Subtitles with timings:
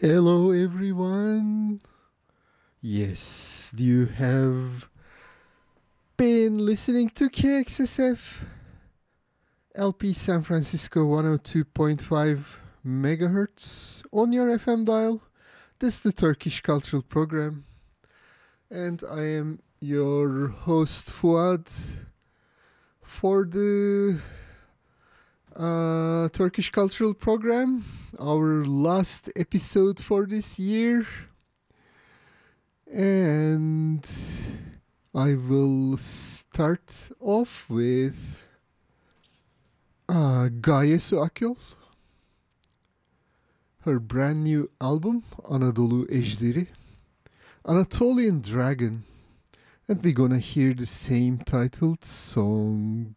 [0.00, 1.80] Hello, everyone.
[2.80, 4.88] Yes, you have
[6.16, 8.44] been listening to KXSF
[9.74, 12.44] LP San Francisco 102.5
[12.86, 15.20] megahertz on your FM dial.
[15.80, 17.64] This is the Turkish Cultural Program,
[18.70, 21.66] and I am your host Fuad
[23.02, 24.20] for the
[25.58, 27.84] uh, Turkish Cultural Program,
[28.18, 31.06] our last episode for this year.
[32.90, 34.04] And
[35.14, 38.42] I will start off with
[40.08, 40.98] uh, Gaye
[43.80, 46.68] her brand new album, Anadolu Ejderi,
[47.66, 49.04] Anatolian Dragon,
[49.88, 53.14] and we're gonna hear the same titled song.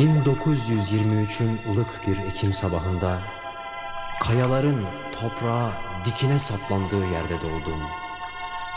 [0.00, 3.18] 1923'ün ılık bir Ekim sabahında
[4.20, 4.76] kayaların
[5.20, 5.70] toprağa
[6.04, 7.80] dikine saplandığı yerde doğdum.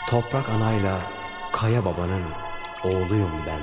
[0.09, 0.99] Toprak anayla
[1.51, 2.23] kaya babanın
[2.83, 3.59] oğluyum ben.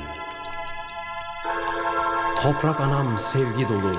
[2.42, 3.92] Toprak anam sevgi dolu,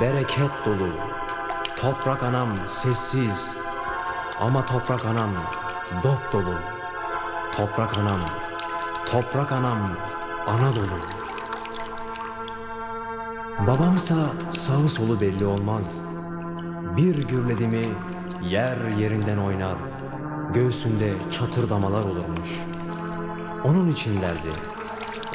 [0.00, 0.88] bereket dolu.
[1.76, 3.50] Toprak anam sessiz
[4.40, 5.30] ama toprak anam
[6.04, 6.54] dop dolu.
[7.56, 8.20] Toprak anam,
[9.06, 9.78] toprak anam
[10.46, 11.17] ana dolu.
[13.68, 14.14] Babamsa
[14.50, 16.00] sağı solu belli olmaz.
[16.96, 17.84] Bir gürledi mi
[18.48, 19.76] yer yerinden oynar.
[20.54, 22.60] Göğsünde çatırdamalar olurmuş.
[23.64, 24.48] Onun için derdi.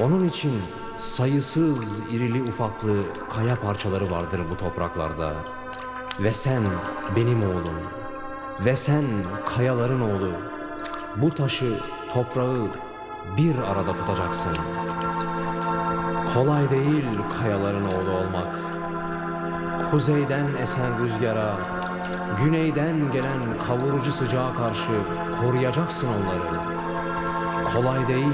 [0.02, 0.62] Onun için
[0.98, 2.98] sayısız irili ufaklı
[3.30, 5.34] kaya parçaları vardır bu topraklarda.
[6.20, 6.64] Ve sen
[7.16, 7.80] benim oğlum.
[8.66, 9.06] Ve sen
[9.56, 10.32] kayaların oğlu.
[11.16, 11.80] Bu taşı,
[12.14, 12.68] toprağı
[13.38, 14.54] bir arada tutacaksın.
[16.34, 17.06] Kolay değil
[17.40, 18.48] kayaların oğlu olmak.
[19.92, 21.56] Kuzeyden esen rüzgara,
[22.44, 24.92] güneyden gelen kavurucu sıcağa karşı
[25.42, 26.60] koruyacaksın onları.
[27.74, 28.34] Kolay değil,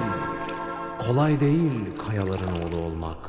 [1.07, 1.72] kolay değil
[2.07, 3.29] kayaların oğlu olmak.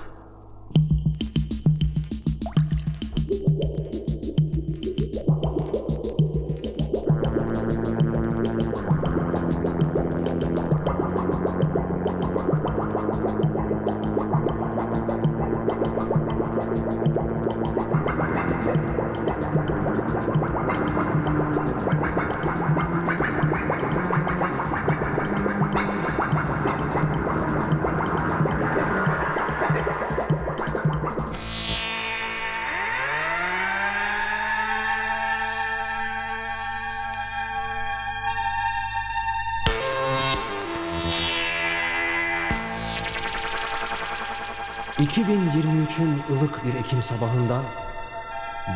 [46.71, 47.63] Bir Ekim sabahında...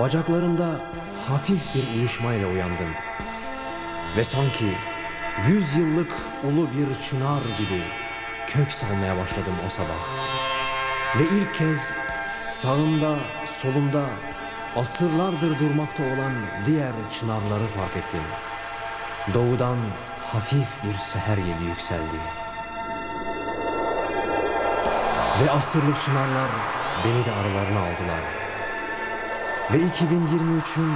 [0.00, 0.80] ...bacaklarımda
[1.28, 2.88] hafif bir uyuşmayla uyandım.
[4.16, 4.74] Ve sanki
[5.48, 6.12] yüz yıllık
[6.44, 7.82] ulu bir çınar gibi...
[8.46, 9.98] ...kök salmaya başladım o sabah.
[11.18, 11.78] Ve ilk kez
[12.62, 13.16] sağımda,
[13.62, 14.06] solumda...
[14.76, 16.32] ...asırlardır durmakta olan
[16.66, 18.22] diğer çınarları fark ettim.
[19.34, 19.78] Doğudan
[20.32, 22.16] hafif bir seher yeli yükseldi.
[25.42, 28.20] Ve asırlık çınarlar beni de aralarına aldılar.
[29.72, 30.92] Ve 2023'ün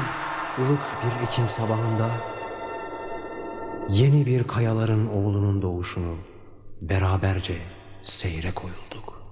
[0.59, 2.11] ılık bir Ekim sabahında
[3.89, 6.17] yeni bir kayaların oğlunun doğuşunu
[6.81, 7.59] beraberce
[8.03, 9.23] seyre koyulduk.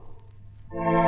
[0.72, 1.05] Hello,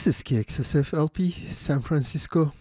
[0.00, 2.54] This is KXSF LP San Francisco.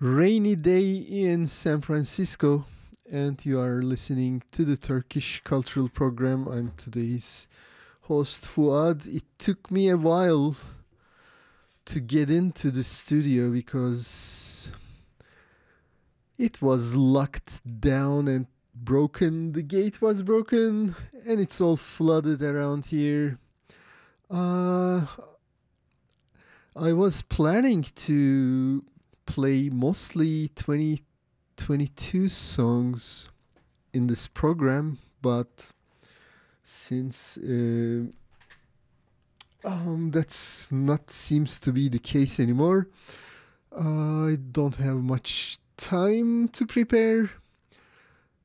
[0.00, 2.66] Rainy day in San Francisco,
[3.08, 6.48] and you are listening to the Turkish Cultural Program.
[6.48, 7.46] I'm today's
[8.00, 9.06] host, Fuad.
[9.06, 10.56] It took me a while
[11.84, 14.72] to get into the studio because
[16.36, 19.52] it was locked down and broken.
[19.52, 20.96] The gate was broken,
[21.28, 23.38] and it's all flooded around here.
[24.28, 25.06] Uh,
[26.76, 28.84] I was planning to
[29.26, 33.28] play mostly 2022 songs
[33.92, 35.70] in this program, but
[36.64, 38.06] since uh,
[39.64, 42.88] um, that's not seems to be the case anymore,
[43.70, 47.30] I don't have much time to prepare.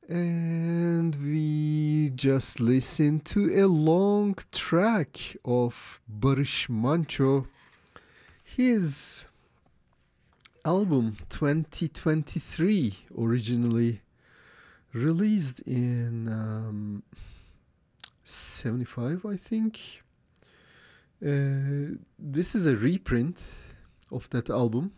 [0.08, 7.48] And we just listened to a long track of Barış Manço,
[8.60, 9.24] his
[10.66, 14.02] album 2023, originally
[14.92, 17.02] released in um,
[18.22, 20.02] 75, I think.
[21.24, 23.42] Uh, this is a reprint
[24.12, 24.92] of that album.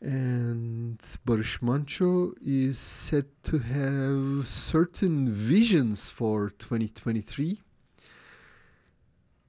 [0.00, 7.60] And Barış Manço is said to have certain visions for 2023.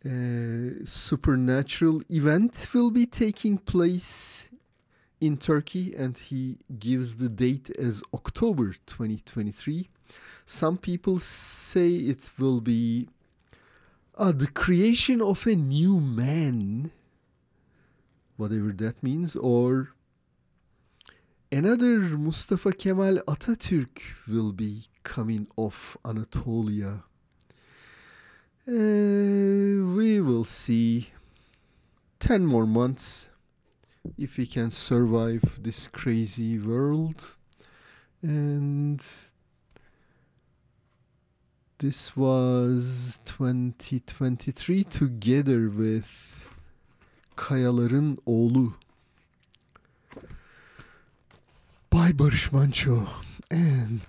[0.07, 4.47] A supernatural event will be taking place
[5.19, 9.89] in Turkey, and he gives the date as October 2023.
[10.45, 13.09] Some people say it will be
[14.15, 16.91] uh, the creation of a new man,
[18.37, 19.89] whatever that means, or
[21.51, 27.03] another Mustafa Kemal Atatürk will be coming off Anatolia.
[28.69, 28.73] Uh,
[29.95, 31.07] we will see
[32.19, 33.29] 10 more months
[34.17, 37.35] if we can survive this crazy world.
[38.21, 39.01] And
[41.77, 46.43] this was 2023 together with
[47.37, 48.73] Kayaların Oğlu
[51.89, 53.07] by Barış Manço.
[53.49, 54.01] And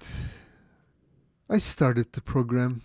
[1.49, 2.83] I started the program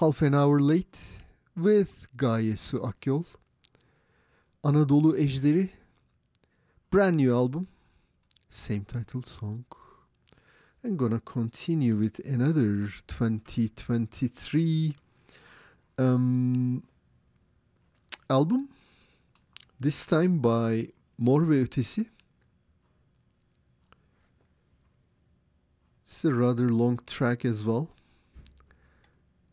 [0.00, 1.22] half an hour late
[1.56, 3.24] with Gaye Su Akyol.
[4.62, 5.70] Anadolu Ejderi
[6.90, 7.66] brand new album
[8.50, 9.64] same title song
[10.84, 14.94] i'm gonna continue with another 2023
[15.98, 16.82] um,
[18.28, 18.68] album
[19.80, 22.06] this time by Mor ve Ötesi
[26.04, 27.95] it's a rather long track as well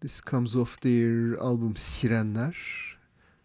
[0.03, 2.53] this comes off their album Sirenler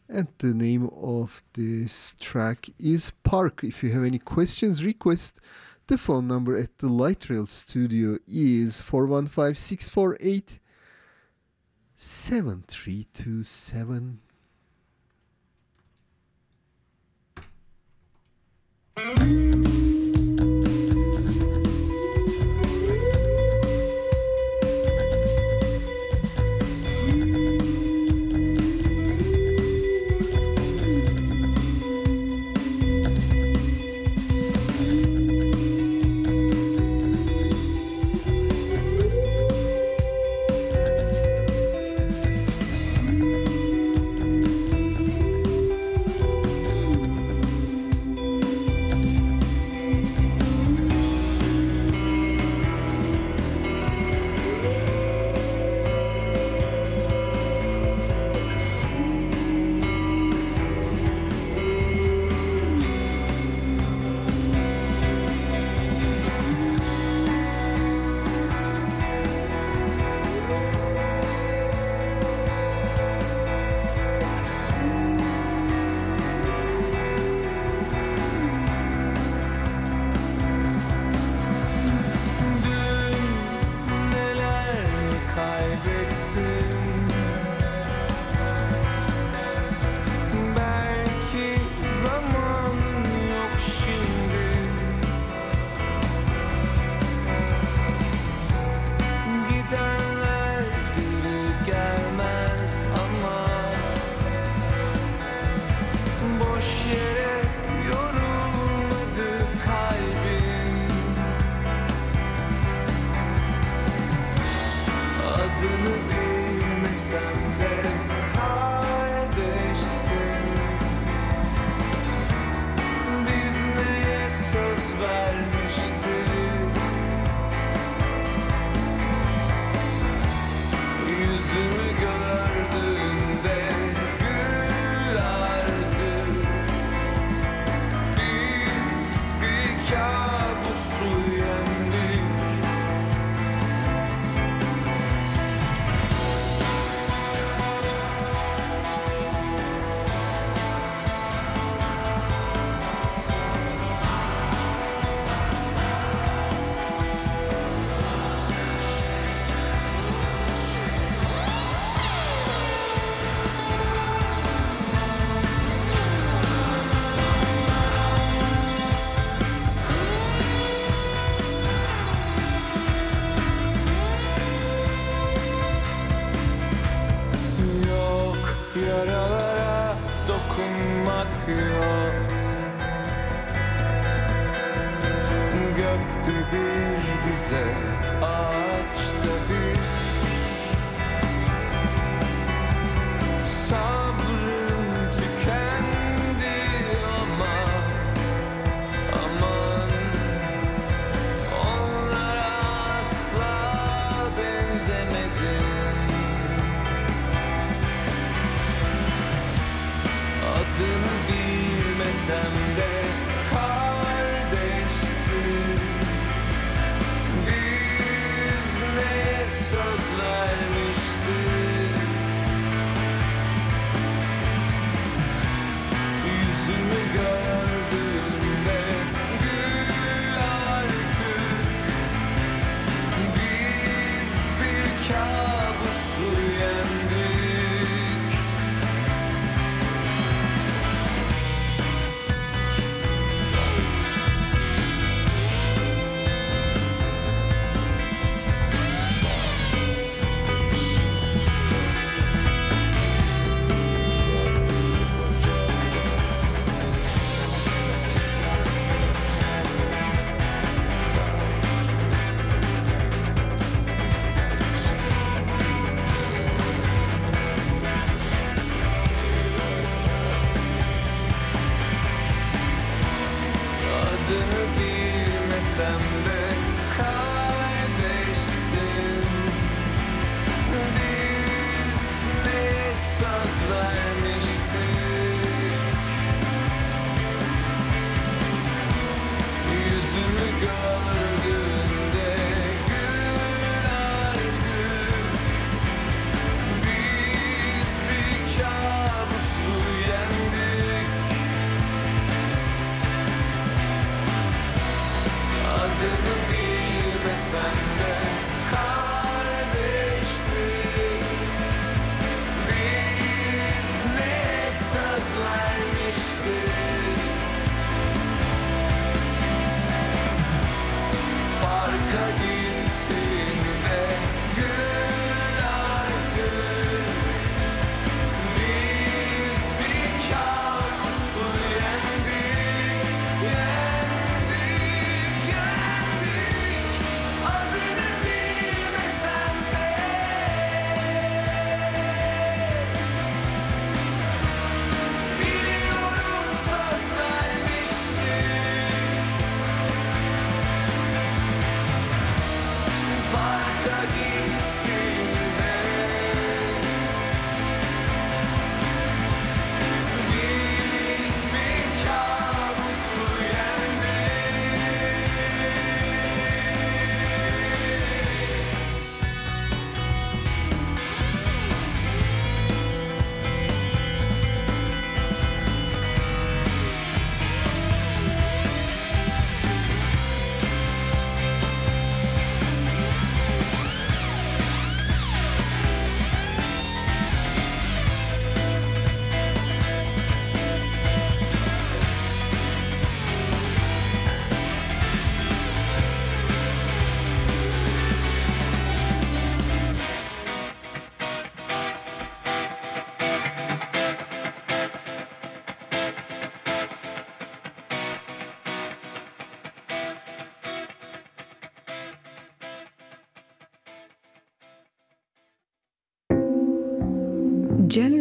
[0.08, 3.62] and the name of this track is Park.
[3.62, 5.38] If you have any questions, request,
[5.86, 10.58] the phone number at the Light Rail studio is 415 648
[11.96, 14.18] 7327.
[18.96, 19.87] Neler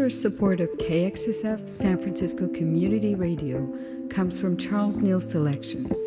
[0.09, 3.67] Support of KXSF San Francisco Community Radio
[4.09, 5.97] comes from Charles Neal Selections.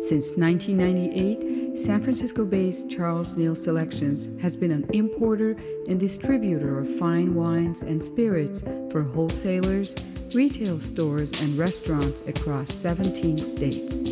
[0.00, 5.56] Since 1998, San Francisco based Charles Neal Selections has been an importer
[5.88, 9.94] and distributor of fine wines and spirits for wholesalers,
[10.34, 14.02] retail stores, and restaurants across 17 states.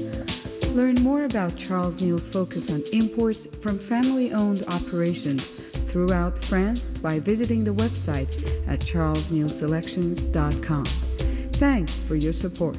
[0.68, 5.50] Learn more about Charles Neal's focus on imports from family owned operations
[5.88, 8.28] throughout France by visiting the website
[8.68, 10.84] at charlesnealselections.com.
[11.54, 12.76] Thanks for your support.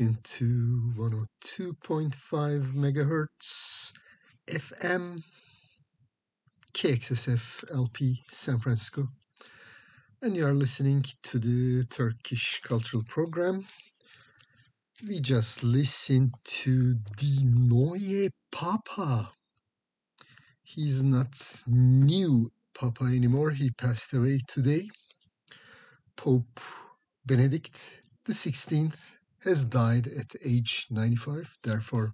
[0.00, 3.92] You're tuned to 102.5 megahertz
[4.48, 5.22] FM
[6.72, 9.08] KXSF LP San Francisco.
[10.22, 13.66] And you are listening to the Turkish Cultural Program.
[15.06, 19.32] We just listened to the Neue Papa.
[20.62, 21.36] He's not
[21.66, 23.50] new Papa anymore.
[23.50, 24.88] He passed away today.
[26.16, 26.58] Pope
[27.26, 31.56] Benedict XVI has died at age 95.
[31.62, 32.12] Therefore,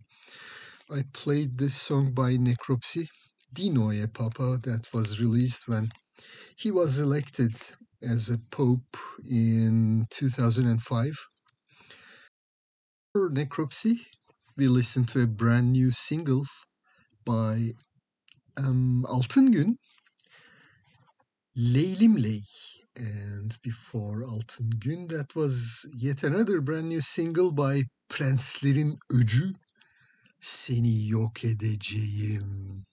[0.91, 3.09] I played this song by Necropsy,
[3.55, 5.89] Dinoye Papa, that was released when
[6.57, 7.53] he was elected
[8.03, 8.97] as a pope
[9.29, 11.12] in 2005.
[13.12, 13.95] For Necropsy,
[14.57, 16.45] we listened to a brand new single
[17.24, 17.72] by
[18.57, 19.79] um, Altın Gün,
[21.57, 22.43] Leylim Ley.
[22.99, 29.55] And before Altın Gün, that was yet another brand new single by Prenslerin Öcü,
[30.40, 32.84] Seni Yok Edeceğim.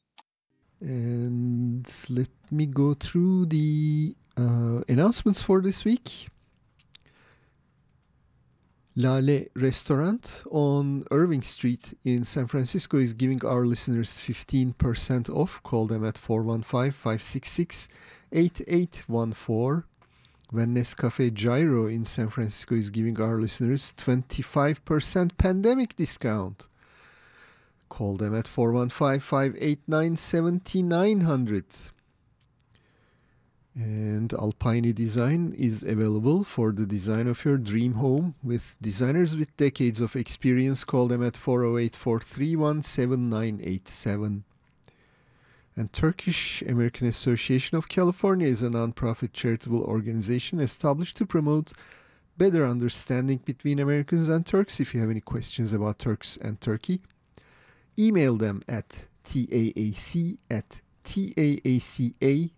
[0.82, 6.28] And let me go through the uh, announcements for this week.
[8.96, 15.64] Lale Restaurant on Irving Street in San Francisco is giving our listeners 15% off.
[15.64, 17.88] Call them at 415 566
[18.32, 19.84] 8814.
[20.54, 26.68] When Nescafe Gyro in San Francisco is giving our listeners 25% pandemic discount.
[27.90, 31.66] Call them at 415 589 7900.
[33.74, 39.58] And Alpine Design is available for the design of your dream home with designers with
[39.58, 40.84] decades of experience.
[40.84, 44.44] Call them at 408 431 7987.
[45.76, 51.74] And Turkish American Association of California is a nonprofit charitable organization established to promote
[52.38, 54.80] better understanding between Americans and Turks.
[54.80, 57.02] If you have any questions about Turks and Turkey,
[57.98, 62.50] email them at taac at taaca.org.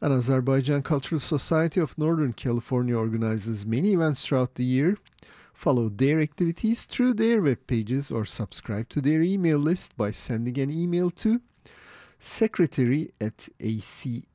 [0.00, 4.98] And Azerbaijan Cultural Society of Northern California organizes many events throughout the year.
[5.54, 10.58] Follow their activities through their web pages or subscribe to their email list by sending
[10.58, 11.40] an email to
[12.18, 14.32] secretary at acsnc.org.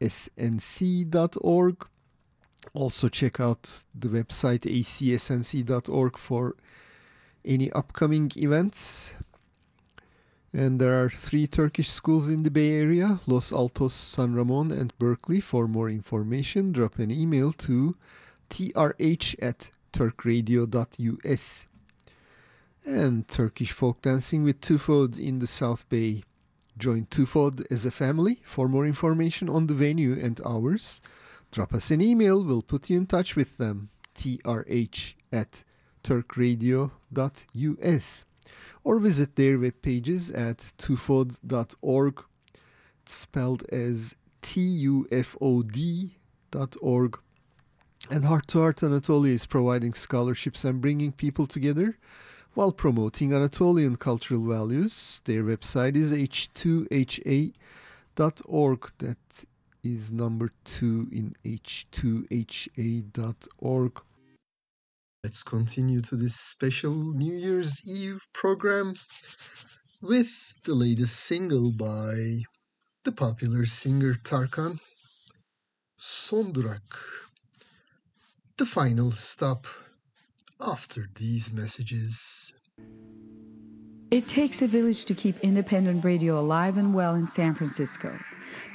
[2.74, 6.56] Also, check out the website acsnc.org for
[7.46, 9.14] any upcoming events.
[10.52, 14.98] And there are three Turkish schools in the Bay Area Los Altos, San Ramon, and
[14.98, 15.40] Berkeley.
[15.40, 17.96] For more information, drop an email to
[18.50, 21.68] trh at turkradio.us.
[22.86, 26.24] And Turkish folk dancing with Tufod in the South Bay.
[26.78, 28.40] Join Tufod as a family.
[28.44, 31.02] For more information on the venue and hours,
[31.52, 32.44] drop us an email.
[32.44, 33.90] We'll put you in touch with them.
[34.16, 35.64] trh at
[36.04, 38.26] turkradio.us
[38.84, 42.24] or visit their web pages at tufod.org.
[43.06, 46.16] Spelled as T U F O D
[46.52, 47.20] dot org.
[48.08, 51.98] And Heart to Heart Anatolia is providing scholarships and bringing people together
[52.54, 55.22] while promoting Anatolian cultural values.
[55.26, 57.54] Their website is h2ha.org.
[58.98, 59.46] That
[59.84, 62.32] is number two in h2ha.org.
[65.24, 68.94] Let's continue to this special New Year's Eve program
[70.02, 72.44] with the latest single by
[73.04, 74.80] the popular singer Tarkan
[75.98, 77.29] Son Durak.
[78.60, 79.68] The final stop
[80.60, 82.54] after these messages.
[84.12, 88.14] It takes a village to keep independent radio alive and well in San Francisco.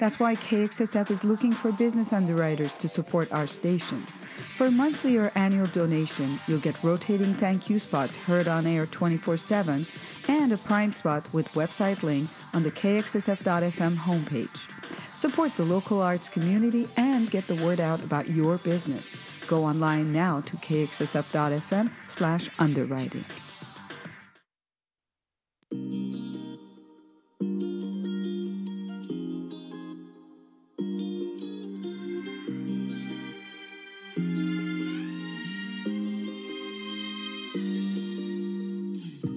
[0.00, 3.98] That's why KXSF is looking for business underwriters to support our station.
[4.56, 9.36] For monthly or annual donation, you'll get rotating thank you spots heard on air 24
[9.36, 9.84] 7
[10.30, 14.73] and a prime spot with website link on the KXSF.FM homepage.
[15.14, 19.16] Support the local arts community and get the word out about your business.
[19.46, 23.24] Go online now to kxsf.fm slash underwriting.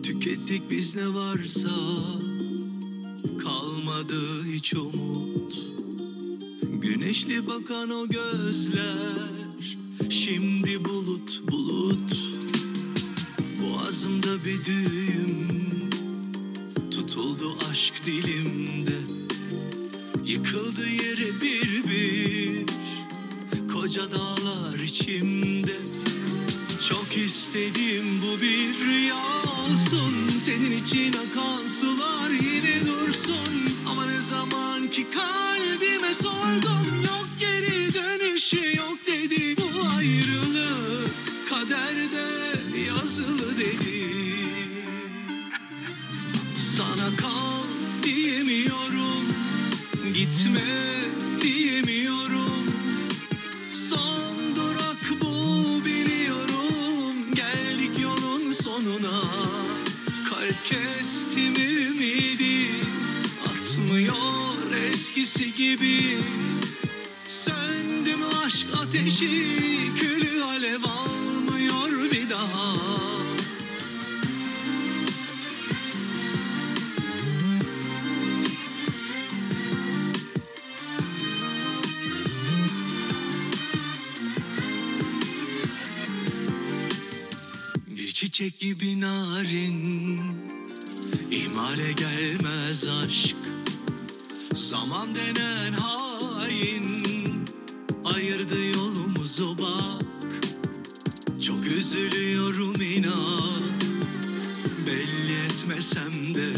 [0.03, 2.36] Tükettik biz ne varsa
[3.47, 5.59] Kalmadı hiç umut.
[6.61, 9.77] Güneşli bakan o gözler
[10.09, 12.11] Şimdi bulut bulut.
[13.61, 15.47] Boğazımda bir düğüm
[16.91, 18.97] Tutuldu aşk dilimde.
[20.25, 22.65] Yıkıldı yere bir bir
[23.73, 25.66] Koca dağlar içimde
[26.89, 30.37] çok istedim bu bir rüya olsun.
[30.37, 33.69] Senin için akan sular yine dursun.
[33.89, 41.11] Ama ne zaman ki kalbime sordum Yok geri dönüşü yok dedi Bu ayrılık.
[41.49, 42.27] Kaderde
[42.87, 44.09] yazılı dedi.
[46.55, 47.63] Sana kal
[48.03, 49.25] diyemiyorum.
[50.13, 50.86] Gitme
[65.57, 66.17] gibi.
[67.27, 69.27] Söndü mü aşk ateşi
[69.95, 72.77] Külü alev almıyor bir daha.
[87.87, 90.19] Bir çiçek gibi narin
[91.31, 93.36] İhmale gelmez aşk
[94.81, 97.45] Zaman denen hain
[98.05, 100.01] Ayırdı yolumuzu bak.
[101.41, 103.61] Çok üzülüyorum inan
[104.87, 106.49] Belli etmesem de.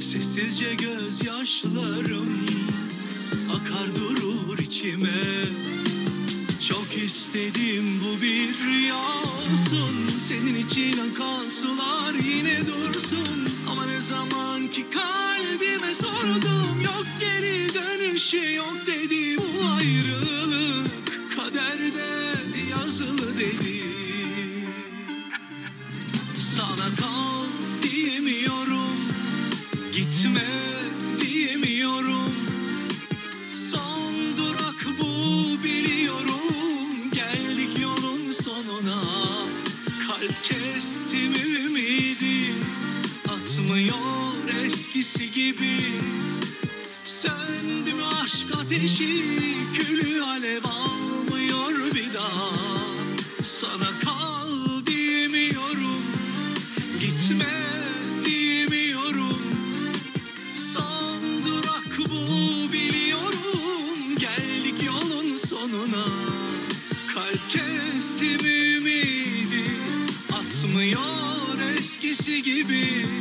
[0.00, 2.46] Sessizce gözyaşlarım
[3.54, 5.44] Akar durur içime.
[6.68, 10.18] Çok istedim bu bir rüya olsun.
[10.28, 13.48] Senin için akan sular yine dursun.
[13.70, 16.07] Ama ne zaman ki kalbime sordum
[48.88, 52.50] ateşi alev almıyor bir daha.
[53.42, 56.02] Sana kal diyemiyorum
[57.00, 57.54] Gitme
[58.24, 59.38] diyemiyorum.
[60.54, 61.22] Son
[61.98, 66.04] bu biliyorum Geldik yolun sonuna.
[67.14, 69.64] Kalp kestim ümidi
[70.32, 73.17] Atmıyor eskisi gibi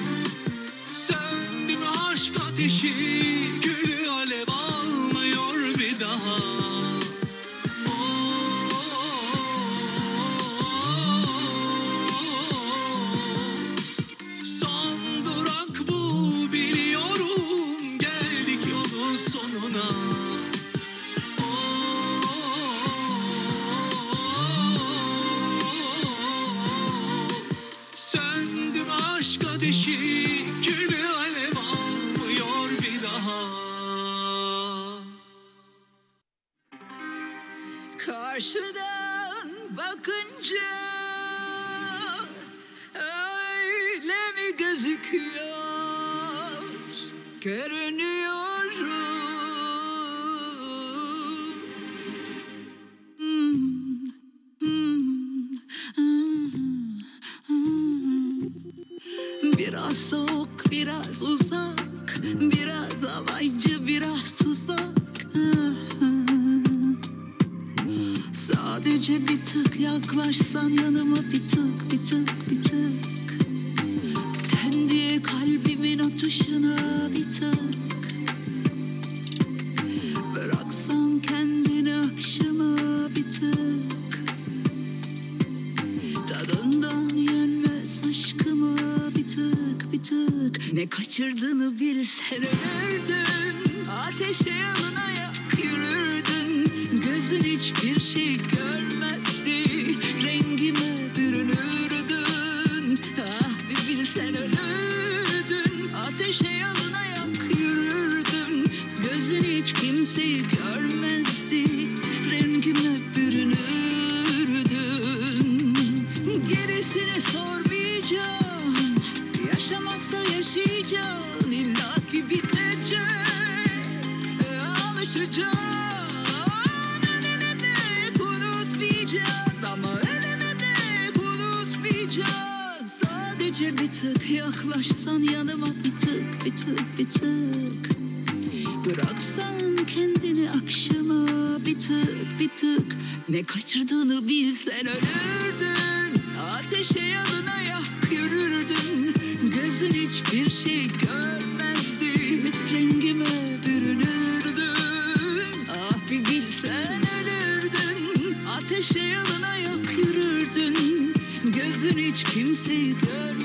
[149.79, 152.39] Gözün hiçbir şey görmezdi.
[152.73, 153.25] Rengime
[153.67, 158.37] bürünürdün Ah bir bilsen ölürdün.
[158.57, 161.13] Ateşe yanına yak yürürdün.
[161.53, 163.36] Gözün hiç kimseyi görmezdi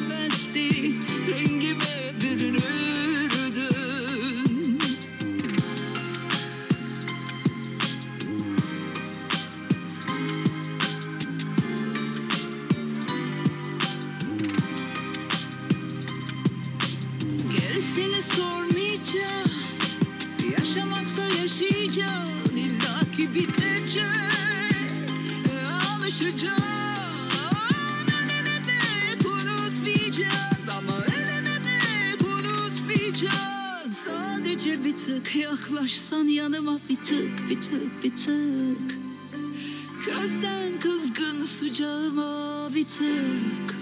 [42.93, 43.76] sıcağıma bir tık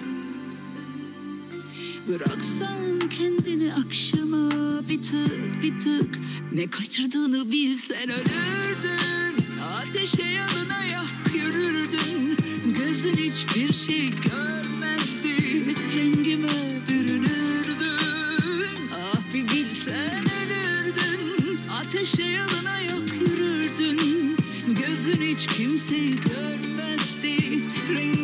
[2.08, 4.50] Bıraksan kendini akşama
[4.88, 6.18] bir tık bir tık.
[6.52, 9.44] Ne kaçırdığını bilsen ölürdün.
[9.62, 12.36] Ateşe yanına yak yürürdün.
[12.78, 15.62] Gözün hiçbir şey görmezdi.
[15.96, 16.48] Rengime
[16.88, 17.98] bürünürdün
[18.94, 21.58] Ah bir bilsen ölürdün.
[21.80, 24.36] Ateşe yanına yak yürürdün.
[24.82, 27.62] Gözün hiç kimseyi görmezdi.
[27.94, 28.19] Rengime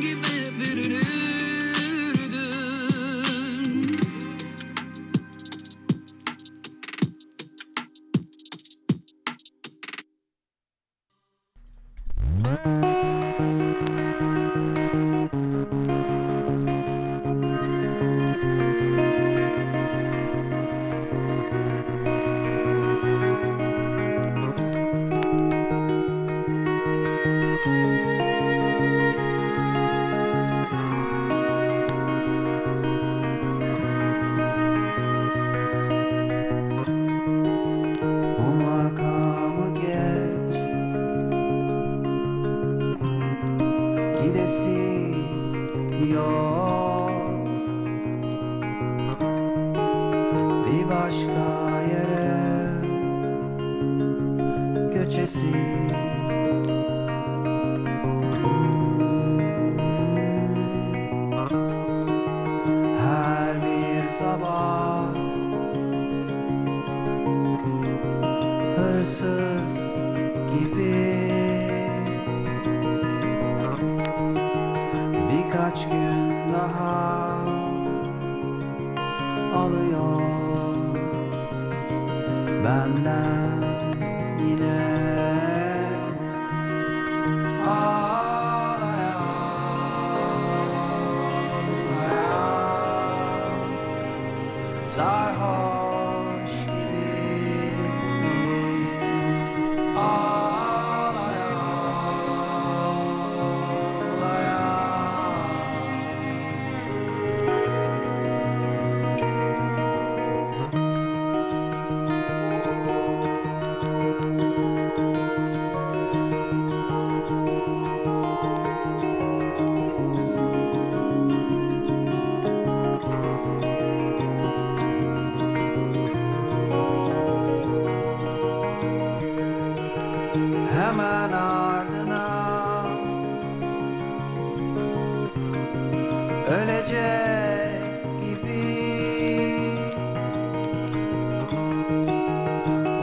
[136.46, 138.76] ölecek gibi.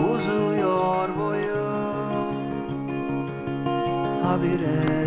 [0.10, 2.36] Uzuyor boyum
[4.24, 5.03] habire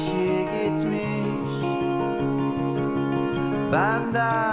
[0.00, 1.64] kişi gitmiş.
[3.72, 4.49] Benden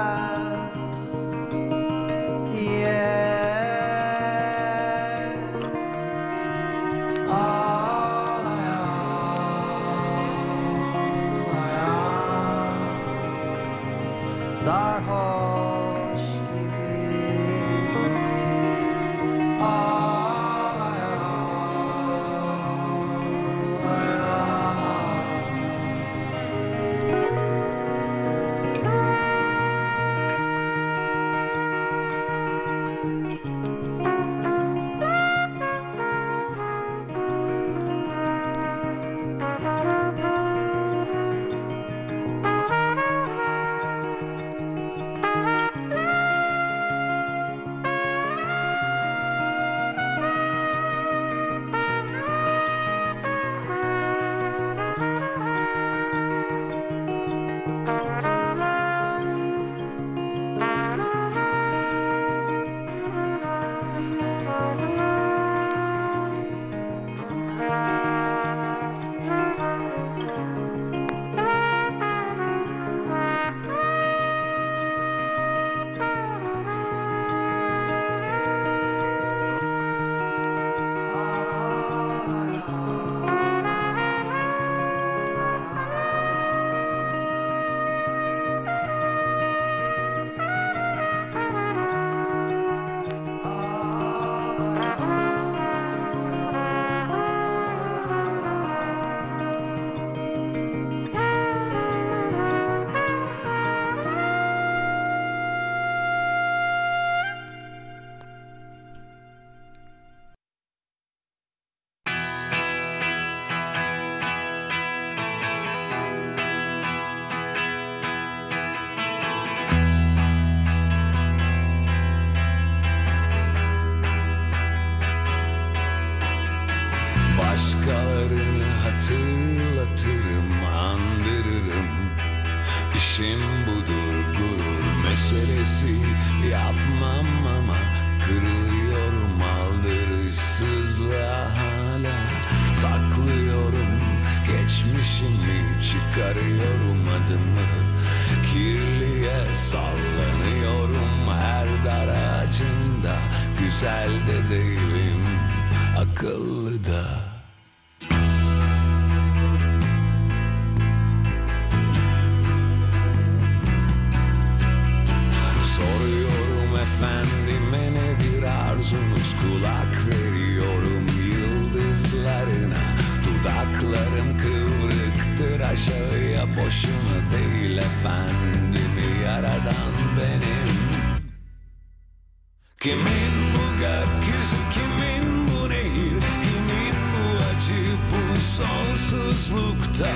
[188.57, 190.09] sonsuzlukta.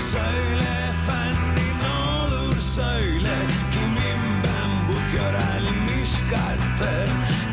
[0.00, 1.92] Söyle efendim ne
[2.22, 3.34] olur söyle.
[3.72, 7.06] Kimim ben bu körelmiş kalpte?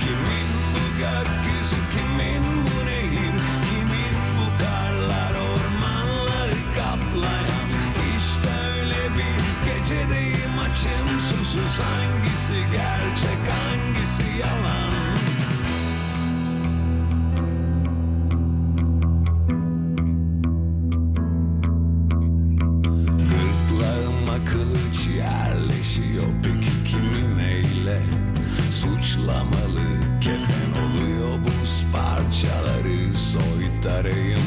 [0.03, 3.33] Kimin bu gökyüzü kimin bu nehir?
[3.69, 7.69] Kimin bu karlar ormanları kaplayan?
[8.17, 14.80] İşte öyle bir gecedeyim açım susuz Hangisi gerçek hangisi yalan?
[32.41, 34.40] Žalary solitarien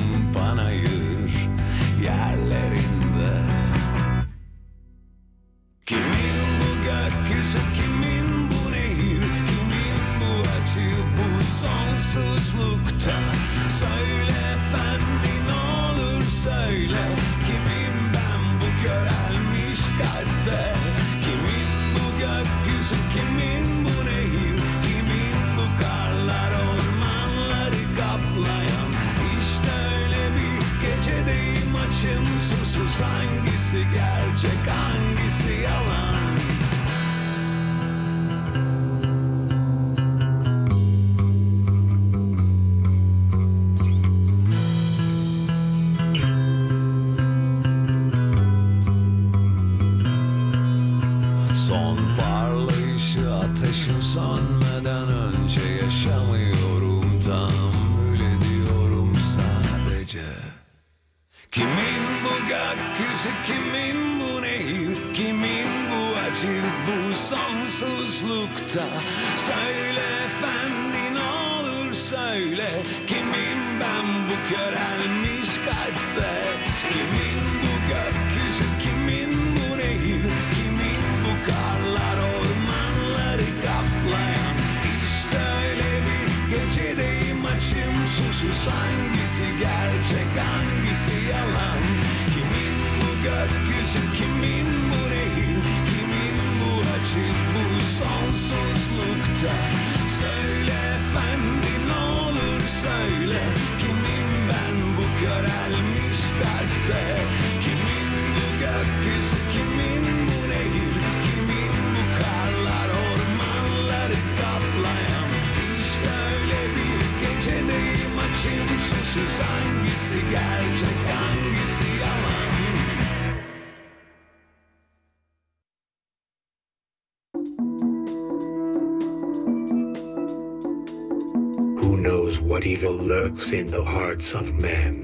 [132.74, 134.98] evil lurks in the hearts of men.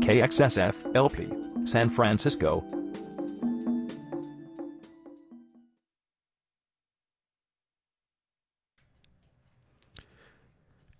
[0.00, 1.28] KXSF LP,
[1.64, 2.64] San Francisco,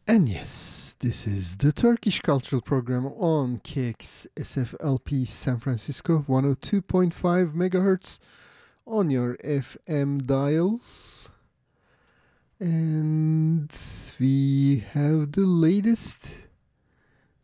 [0.07, 7.12] And yes, this is the Turkish Cultural Program on KXSFLP San Francisco 102.5
[7.53, 8.20] megahertz
[8.86, 10.80] on your FM dial.
[12.59, 13.71] And
[14.19, 16.47] we have the latest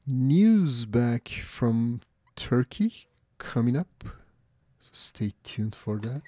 [0.06, 2.00] news back from
[2.34, 4.04] Turkey coming up.
[4.80, 6.22] So stay tuned for that.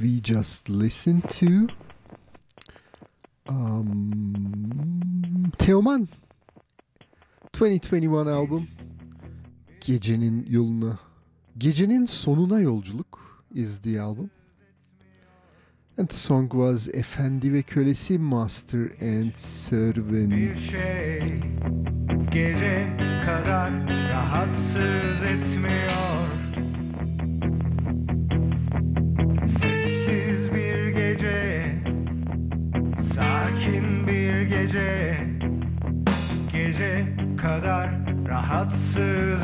[0.00, 1.68] We just listened to
[3.48, 4.32] um,
[5.58, 6.08] Teoman
[7.52, 8.68] 2021 album
[9.80, 10.98] Gecenin Yoluna
[11.58, 13.18] Gecenin Sonuna Yolculuk
[13.52, 14.30] is the album.
[15.96, 20.30] And the song was Efendi ve Kölesi Master and Servant.
[20.30, 21.40] Bir şey
[22.30, 22.96] gece
[23.26, 26.28] kadar rahatsız etmiyor.
[29.46, 31.74] Sessiz bir gece,
[33.00, 35.18] sakin bir gece.
[36.52, 37.90] Gece kadar
[38.28, 39.37] rahatsız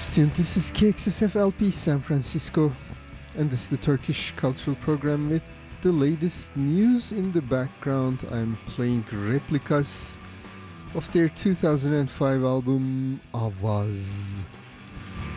[0.00, 2.74] This is KXSF LP San Francisco,
[3.36, 5.42] and this is the Turkish cultural program with
[5.82, 8.24] the latest news in the background.
[8.32, 10.18] I'm playing Replikas
[10.94, 14.46] of their 2005 album Avaz.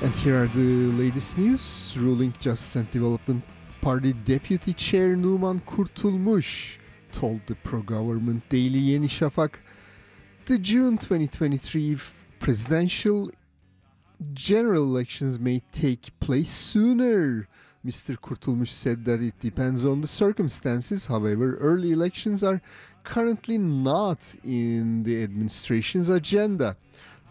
[0.01, 1.93] And here are the latest news.
[1.97, 3.43] Ruling Justice and Development
[3.81, 6.77] Party Deputy Chair Numan Kurtulmuş
[7.11, 9.59] told the pro-government daily Yeni Şafak
[10.45, 11.99] the June 2023
[12.39, 13.29] presidential
[14.33, 17.47] general elections may take place sooner.
[17.85, 18.15] Mr.
[18.17, 21.07] Kurtulmuş said that it depends on the circumstances.
[21.07, 22.61] However, early elections are
[23.03, 26.77] currently not in the administration's agenda.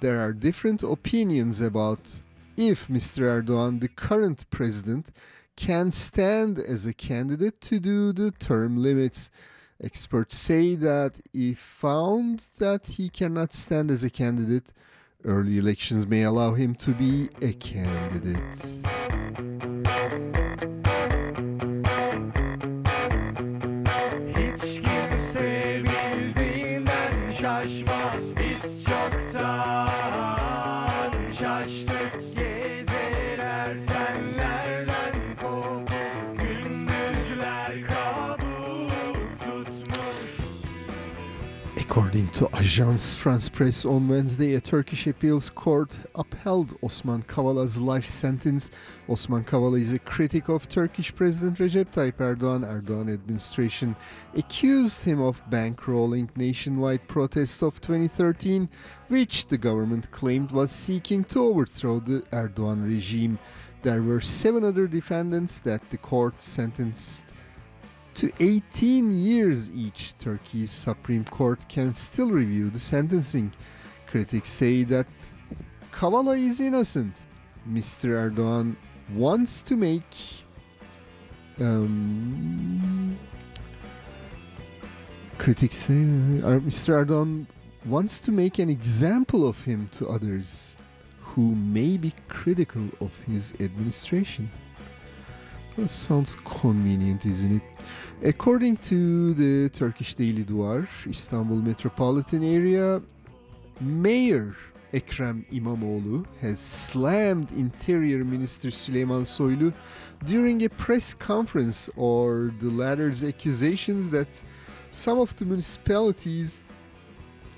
[0.00, 2.00] There are different opinions about
[2.56, 3.22] if Mr.
[3.22, 5.06] Erdogan, the current president,
[5.56, 9.30] can stand as a candidate to do the term limits.
[9.82, 14.72] Experts say that if found that he cannot stand as a candidate,
[15.24, 18.38] early elections may allow him to be a candidate.
[41.92, 48.08] According to Agence France Presse on Wednesday, a Turkish appeals court upheld Osman Kavala''s life
[48.08, 48.70] sentence.
[49.10, 52.64] Osman Kavala is a critic of Turkish President Recep Tayyip Erdogan.
[52.64, 53.94] Erdogan administration
[54.34, 58.70] accused him of bankrolling nationwide protests of 2013,
[59.08, 63.38] which the government claimed was seeking to overthrow the Erdogan regime.
[63.82, 67.26] There were seven other defendants that the court sentenced
[68.14, 70.14] to 18 years each.
[70.18, 73.52] Turkey's Supreme Court can still review the sentencing.
[74.06, 75.06] Critics say that
[75.92, 77.14] Kavala is innocent.
[77.68, 78.30] Mr.
[78.30, 78.76] Erdogan
[79.14, 80.04] wants to make
[81.60, 83.18] um,
[85.38, 87.04] critics say uh, Mr.
[87.04, 87.46] Erdogan
[87.84, 90.76] wants to make an example of him to others
[91.20, 94.50] who may be critical of his administration.
[95.76, 97.62] That sounds convenient, isn't it?
[98.22, 103.00] According to the Turkish Daily Duvar, Istanbul metropolitan area
[103.80, 104.54] Mayor
[104.92, 109.72] Ekrem İmamoğlu has slammed Interior Minister Süleyman Soylu
[110.26, 114.42] during a press conference or the latter's accusations that
[114.90, 116.64] some of the municipalities'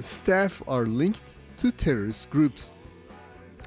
[0.01, 2.74] staff are linked to terrorist groups.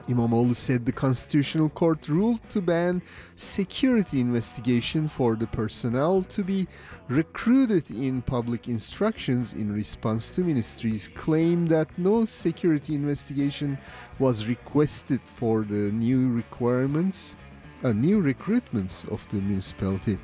[0.07, 3.01] İmamoğlu said the Constitutional Court ruled to ban
[3.35, 6.67] security investigation for the personnel to be
[7.09, 13.77] recruited in public instructions in response to ministry's claim that no security investigation
[14.19, 17.35] was requested for the new requirements
[17.83, 20.17] uh, new recruitments of the municipality.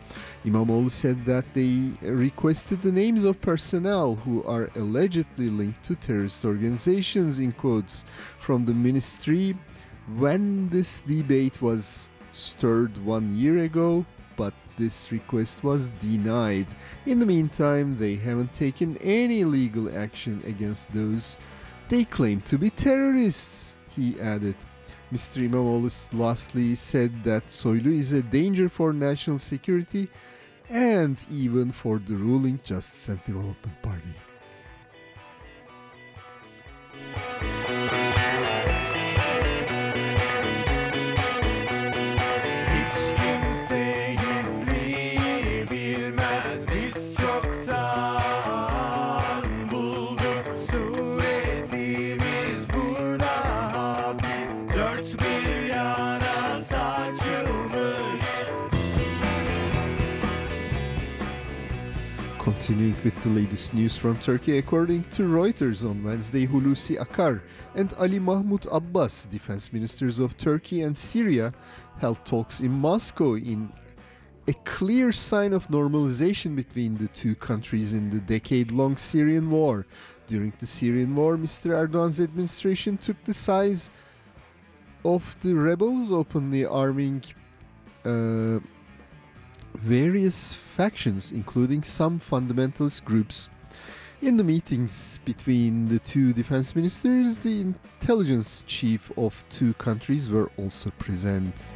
[0.46, 6.46] İmamoğlu said that they requested the names of personnel who are allegedly linked to terrorist
[6.46, 8.04] organizations in quotes
[8.40, 9.56] from the ministry
[10.18, 16.68] when this debate was stirred one year ago, but this request was denied.
[17.06, 21.38] In the meantime, they haven't taken any legal action against those
[21.90, 24.56] they claim to be terrorists, he added.
[25.12, 25.44] Mr.
[25.44, 30.08] İmamoğlu lastly said that Soylu is a danger for national security
[30.70, 34.14] and even for the ruling Justice and Development Party.
[62.66, 67.42] Continuing with the latest news from Turkey, according to Reuters on Wednesday, Hulusi Akar
[67.76, 71.54] and Ali Mahmoud Abbas, defense ministers of Turkey and Syria,
[71.98, 73.70] held talks in Moscow in
[74.48, 79.86] a clear sign of normalization between the two countries in the decade long Syrian war.
[80.28, 81.72] During the Syrian war, Mr.
[81.72, 83.90] Erdogan's administration took the size
[85.04, 87.26] of the rebels, openly arming
[88.06, 88.60] uh,
[89.76, 93.50] various factions, including some fundamentalist groups.
[94.22, 100.50] In the meetings between the two defense ministers, the intelligence chief of two countries were
[100.58, 101.72] also present.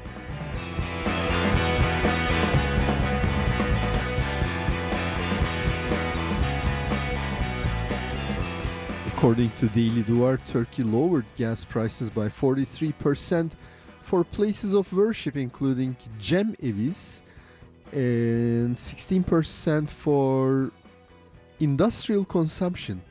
[9.08, 13.52] According to Daily Duvar, Turkey lowered gas prices by 43%
[14.00, 17.24] for places of worship, including Cem Evis,
[17.92, 20.72] and 16% for
[21.60, 23.02] industrial consumption.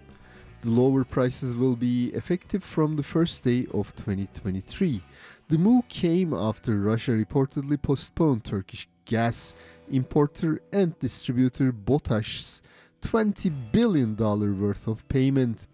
[0.63, 5.03] The lower prices will be effective from the first day of 2023.
[5.49, 9.55] The move came after Russia reportedly postponed Turkish gas
[9.91, 12.63] importer and distributor Botaş's
[13.03, 15.69] $20 billion worth of payment.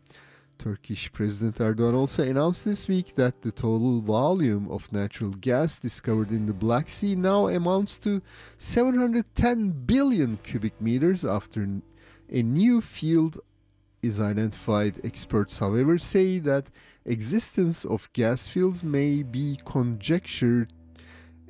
[0.62, 6.30] Turkish President Erdogan also announced this week that the total volume of natural gas discovered
[6.30, 8.22] in the Black Sea now amounts to
[8.58, 11.66] 710 billion cubic meters after
[12.30, 13.40] a new field
[14.02, 15.04] is identified.
[15.04, 16.68] Experts, however, say that
[17.06, 20.72] existence of gas fields may be conjectured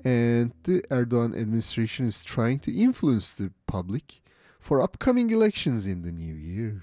[0.07, 4.23] and the Erdogan administration is trying to influence the public
[4.59, 6.83] for upcoming elections in the new year.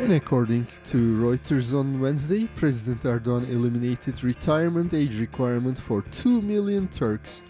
[0.00, 6.88] And according to Reuters on Wednesday, President Erdogan eliminated retirement age requirement for 2 million
[6.88, 7.42] Turks.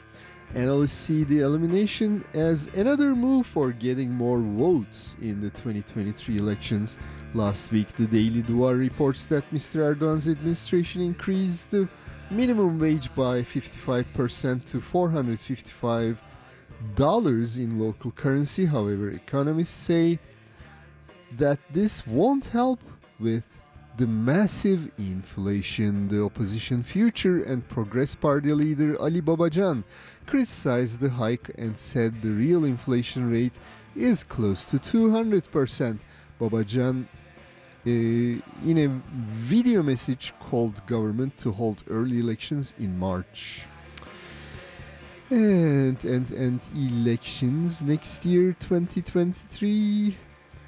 [0.54, 6.98] Analysts see the elimination as another move for getting more votes in the 2023 elections.
[7.32, 9.94] Last week, the Daily Duvar reports that Mr.
[9.94, 11.88] Erdogan's administration increased the
[12.28, 16.20] minimum wage by 55% to 455
[16.96, 18.64] dollars in local currency.
[18.66, 20.18] However, economists say
[21.36, 22.80] that this won't help
[23.20, 23.60] with
[23.96, 26.08] the massive inflation.
[26.08, 29.84] The opposition Future and Progress Party leader Ali Babacan
[30.26, 33.54] criticized the hike and said the real inflation rate
[33.94, 36.00] is close to 200%.
[36.40, 37.06] Babacan
[37.86, 43.66] Uh, in a video message called government to hold early elections in March.
[45.30, 50.16] And and and elections next year 2023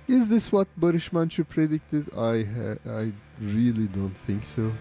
[0.08, 2.08] is this what Barış Manço predicted?
[2.16, 2.46] I
[2.88, 4.72] I really don't think so.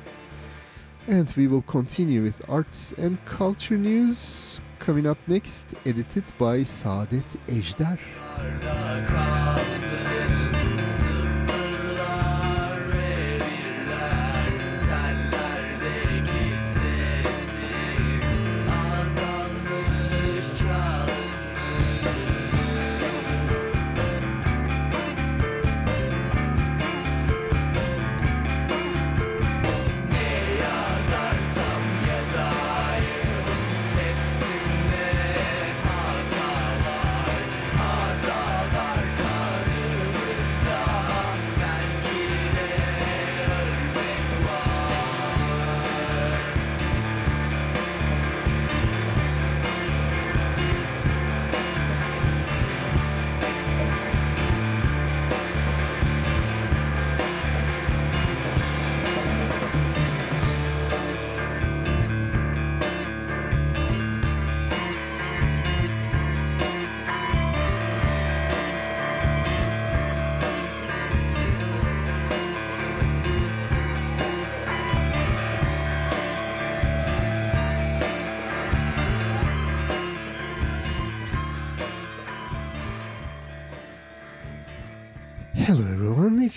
[1.07, 7.23] And we will continue with arts and culture news coming up next, edited by Saadet
[7.47, 7.99] Ejder.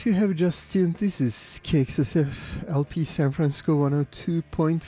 [0.04, 4.82] If you have just tuned, this is KXSF LP San Francisco 102.5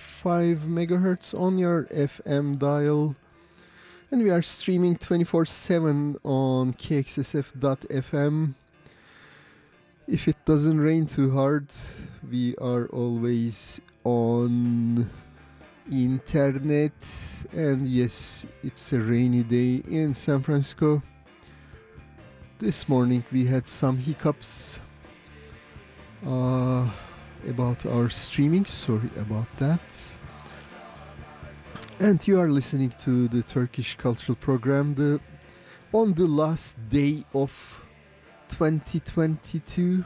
[0.68, 3.16] megahertz on your FM dial.
[4.10, 8.55] And we are streaming 24 7 on KXSF.FM.
[10.06, 11.68] If it doesn't rain too hard,
[12.30, 15.09] we are always on
[15.90, 16.93] internet.
[17.52, 21.02] And yes, it's a rainy day in San Francisco.
[22.59, 24.80] This morning we had some hiccups
[26.24, 26.88] uh,
[27.48, 28.64] about our streaming.
[28.64, 29.80] Sorry about that.
[31.98, 35.20] And you are listening to the Turkish Cultural Program the,
[35.93, 37.82] on the last day of
[38.51, 40.05] 2022.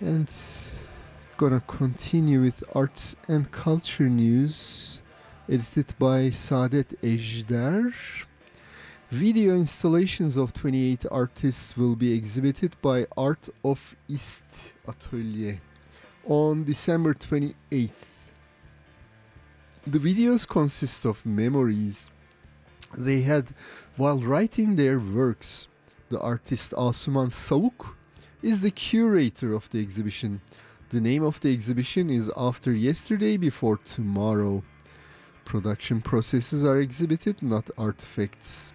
[0.00, 0.30] And
[1.36, 5.02] gonna continue with arts and culture news
[5.48, 7.92] edited by Saadet Ejder.
[9.10, 15.60] Video installations of 28 artists will be exhibited by Art of East Atelier
[16.24, 18.28] on December 28th.
[19.84, 22.08] The videos consist of memories
[22.96, 23.50] they had
[23.96, 25.66] while writing their works.
[26.08, 27.96] The artist Asuman Savuk
[28.42, 30.40] is the curator of the exhibition.
[30.90, 34.62] The name of the exhibition is After Yesterday Before Tomorrow.
[35.44, 38.72] Production processes are exhibited, not artifacts.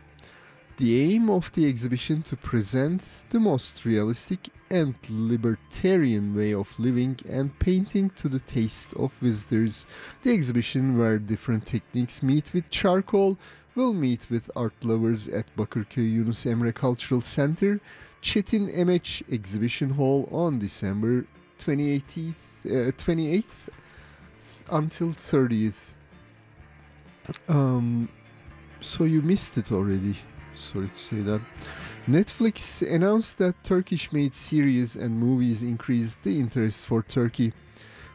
[0.77, 7.17] The aim of the exhibition to present the most realistic and libertarian way of living
[7.29, 9.85] and painting to the taste of visitors.
[10.23, 13.37] The exhibition where different techniques meet with charcoal
[13.75, 17.79] will meet with art lovers at Bakırköy Yunus Emre Cultural Center,
[18.21, 21.25] Çetin Emeç Exhibition Hall on December
[21.57, 23.69] 28th, uh, 28th
[24.71, 25.95] until 30th.
[27.47, 28.09] Um,
[28.81, 30.15] so you missed it already.
[30.55, 31.41] Sorry to say that.
[32.07, 37.51] Netflix announced that Turkish made series and movies increased the interest for Turkey.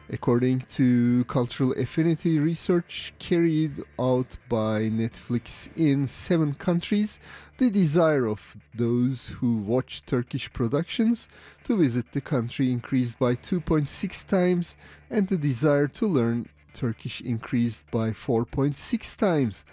[0.09, 7.19] According to cultural affinity research carried out by Netflix in seven countries,
[7.57, 8.41] the desire of
[8.73, 11.29] those who watch Turkish productions
[11.63, 14.75] to visit the country increased by 2.6 times,
[15.09, 19.63] and the desire to learn Turkish increased by 4.6 times.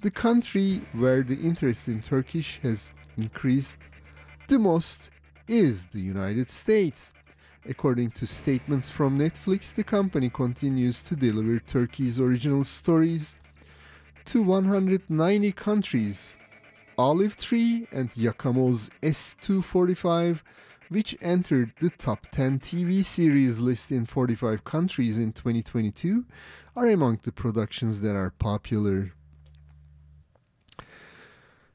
[0.00, 3.78] The country where the interest in Turkish has increased
[4.46, 5.10] the most
[5.48, 7.12] is the United States.
[7.68, 13.34] According to statements from Netflix, the company continues to deliver Turkey's original stories
[14.26, 16.36] to 190 countries.
[16.96, 20.42] Olive Tree and Yakamoz S245,
[20.90, 26.24] which entered the top 10 TV series list in 45 countries in 2022,
[26.76, 29.12] are among the productions that are popular.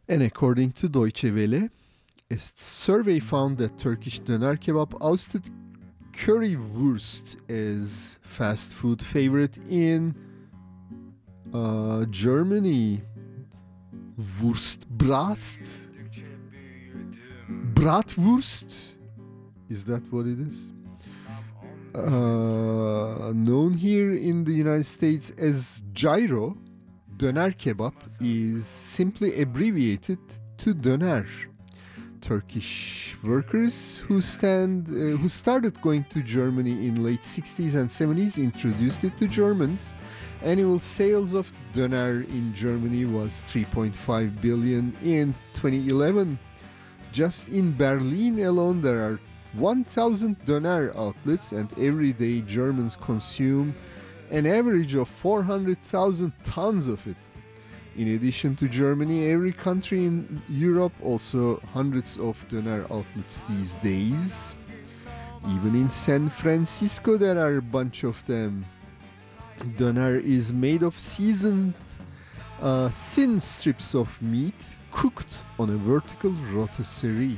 [0.07, 1.69] And according to Deutsche Welle,
[2.29, 5.49] a survey found that Turkish döner kebab ousted
[6.11, 10.13] currywurst as fast food favorite in
[11.53, 13.01] uh, Germany.
[14.19, 15.59] Wurstbrast?
[17.73, 18.93] Bratwurst?
[19.69, 20.71] Is that what it is?
[21.95, 26.57] Uh, known here in the United States as gyro,
[27.17, 30.19] döner kebab is simply abbreviated
[30.57, 31.27] to döner.
[32.21, 38.41] Turkish workers who stand uh, who started going to Germany in late 60s and 70s
[38.41, 39.93] introduced it to Germans.
[40.41, 46.39] Annual sales of döner in Germany was 3.5 billion in 2011.
[47.11, 49.19] Just in Berlin alone there are
[49.53, 53.75] 1000 döner outlets and every day Germans consume
[54.31, 57.17] an average of 400,000 tons of it.
[57.95, 64.57] In addition to Germany, every country in Europe also hundreds of döner outlets these days.
[65.49, 68.65] Even in San Francisco, there are a bunch of them.
[69.77, 71.75] Döner is made of seasoned,
[72.61, 77.37] uh, thin strips of meat cooked on a vertical rotisserie.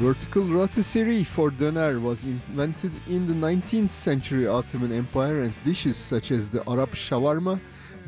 [0.00, 6.32] Vertical rotisserie for doner was invented in the 19th century Ottoman Empire and dishes such
[6.32, 7.60] as the Arab shawarma,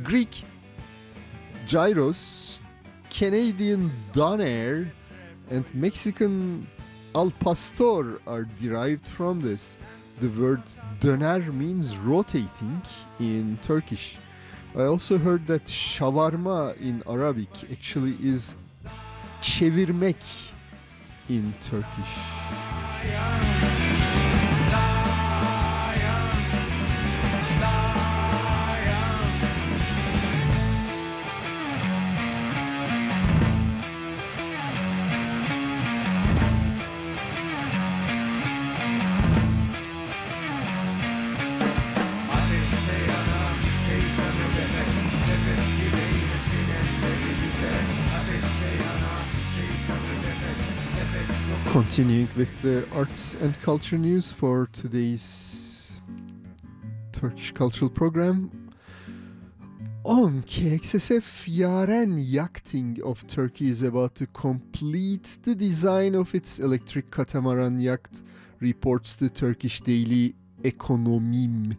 [0.03, 0.45] Greek
[1.67, 2.61] gyros,
[3.09, 4.91] Canadian doner,
[5.51, 6.67] and Mexican
[7.15, 9.79] al pastor are derived from this.
[10.19, 10.63] The word
[11.01, 12.83] döner means rotating
[13.21, 14.19] in Turkish.
[14.75, 18.57] I also heard that shawarma in Arabic actually is
[19.41, 20.17] çevirmek
[21.29, 23.76] in Turkish.
[51.77, 56.01] Continuing with the arts and culture news for today's
[57.13, 58.51] Turkish cultural program.
[60.03, 67.11] On KXSF, Yaren Yachting of Turkey is about to complete the design of its electric
[67.11, 68.23] catamaran yacht,
[68.61, 71.77] reports the Turkish daily Ekonomim.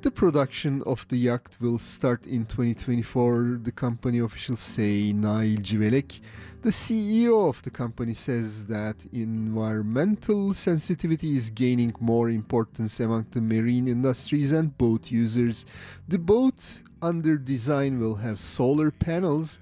[0.00, 5.12] The production of the yacht will start in 2024, the company officials say.
[5.12, 6.20] Nail Civelek,
[6.62, 13.40] the CEO of the company, says that environmental sensitivity is gaining more importance among the
[13.40, 15.66] marine industries and boat users.
[16.08, 19.60] The boat under design will have solar panels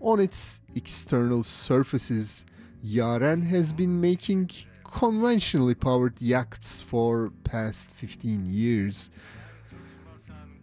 [0.00, 2.44] on its external surfaces.
[2.84, 4.50] Yaren has been making
[4.84, 9.10] conventionally powered yachts for past 15 years.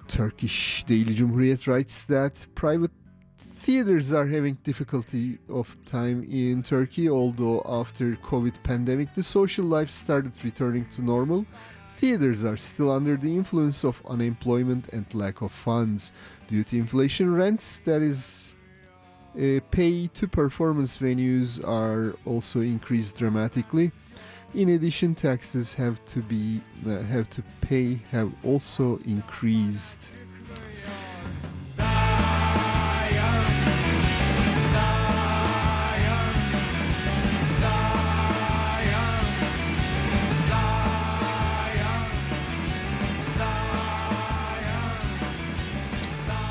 [0.08, 2.92] Turkish Daily Cumhuriyet writes that private
[3.62, 9.92] theaters are having difficulty of time in Turkey although after COVID pandemic the social life
[9.92, 11.46] started returning to normal.
[11.90, 16.12] Theaters are still under the influence of unemployment and lack of funds.
[16.48, 18.56] Due to inflation rents that is
[19.36, 23.92] uh, pay to performance venues are also increased dramatically.
[24.56, 30.16] In addition taxes have to be uh, have to pay have also increased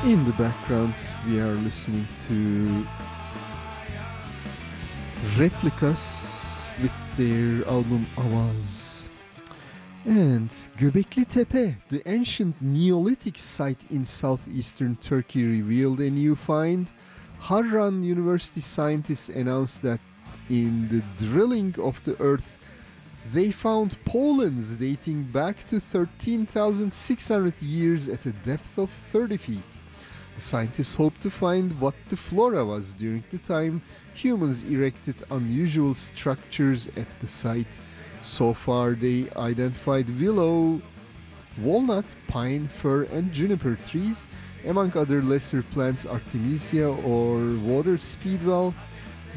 [0.03, 0.95] in the background
[1.27, 2.83] we are listening to
[5.35, 9.09] Replikas with their album Avaz.
[10.05, 16.91] And Göbekli Tepe, the ancient Neolithic site in southeastern Turkey, revealed a new find.
[17.39, 19.99] Harran University scientists announced that
[20.49, 22.57] in the drilling of the earth,
[23.31, 29.80] they found pollens dating back to 13,600 years at a depth of 30 feet.
[30.41, 33.79] Scientists hope to find what the flora was during the time
[34.15, 37.79] humans erected unusual structures at the site.
[38.23, 40.81] So far, they identified willow,
[41.59, 44.29] walnut, pine, fir, and juniper trees,
[44.65, 48.73] among other lesser plants, artemisia or water speedwell,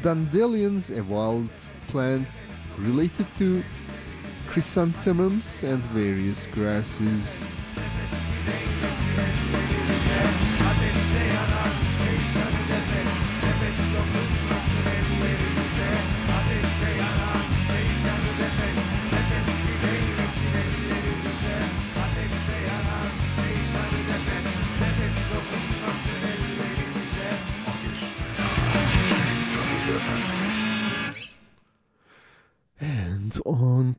[0.01, 1.51] dandelions, a wild
[1.87, 2.41] plant
[2.79, 3.63] related to
[4.47, 7.43] chrysanthemums, and various grasses.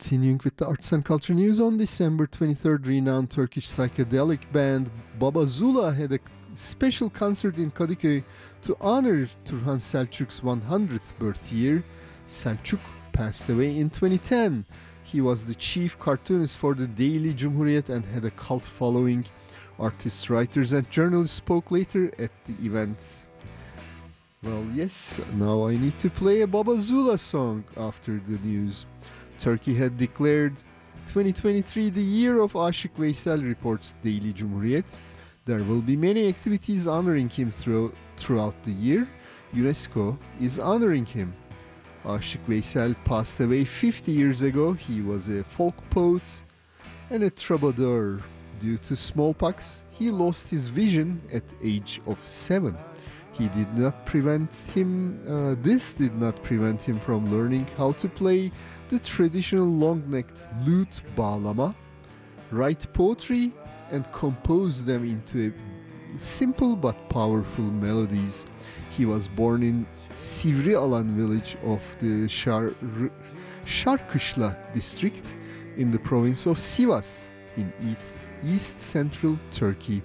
[0.07, 4.89] Continuing with the arts and culture news, on December 23rd, renowned Turkish psychedelic band
[5.19, 6.21] Baba Zula had a
[6.55, 8.23] special concert in Kadıköy
[8.63, 11.83] to honor Turhan Selçuk's 100th birth year.
[12.29, 12.79] Selçuk
[13.13, 14.65] passed away in 2010.
[15.03, 19.27] He was the chief cartoonist for the Daily Cumhuriyet and had a cult following.
[19.81, 23.27] Artists, writers, and journalists spoke later at the event.
[24.45, 28.87] Well, yes, now I need to play a Baba Zula song after the news.
[29.39, 30.57] Turkey had declared
[31.07, 34.85] 2023 the year of Aşık Veysel, reports Daily Cumhuriyet.
[35.45, 39.07] There will be many activities honoring him through, throughout the year.
[39.53, 41.33] UNESCO is honoring him.
[42.05, 44.75] Aşık Veysel passed away 50 years ago.
[44.75, 46.43] He was a folk poet
[47.11, 48.21] and a troubadour.
[48.61, 52.75] Due to smallpox, he lost his vision at age of 7
[53.39, 58.09] he did not prevent him uh, this did not prevent him from learning how to
[58.09, 58.51] play
[58.89, 61.75] the traditional long-necked lute bağlama,
[62.51, 63.53] write poetry
[63.91, 65.53] and compose them into
[66.17, 68.47] simple but powerful melodies
[68.91, 72.75] he was born in Sivrialan village of the Şar-
[73.67, 75.37] Şarkışla district
[75.77, 80.03] in the province of Sivas in east, east central Turkey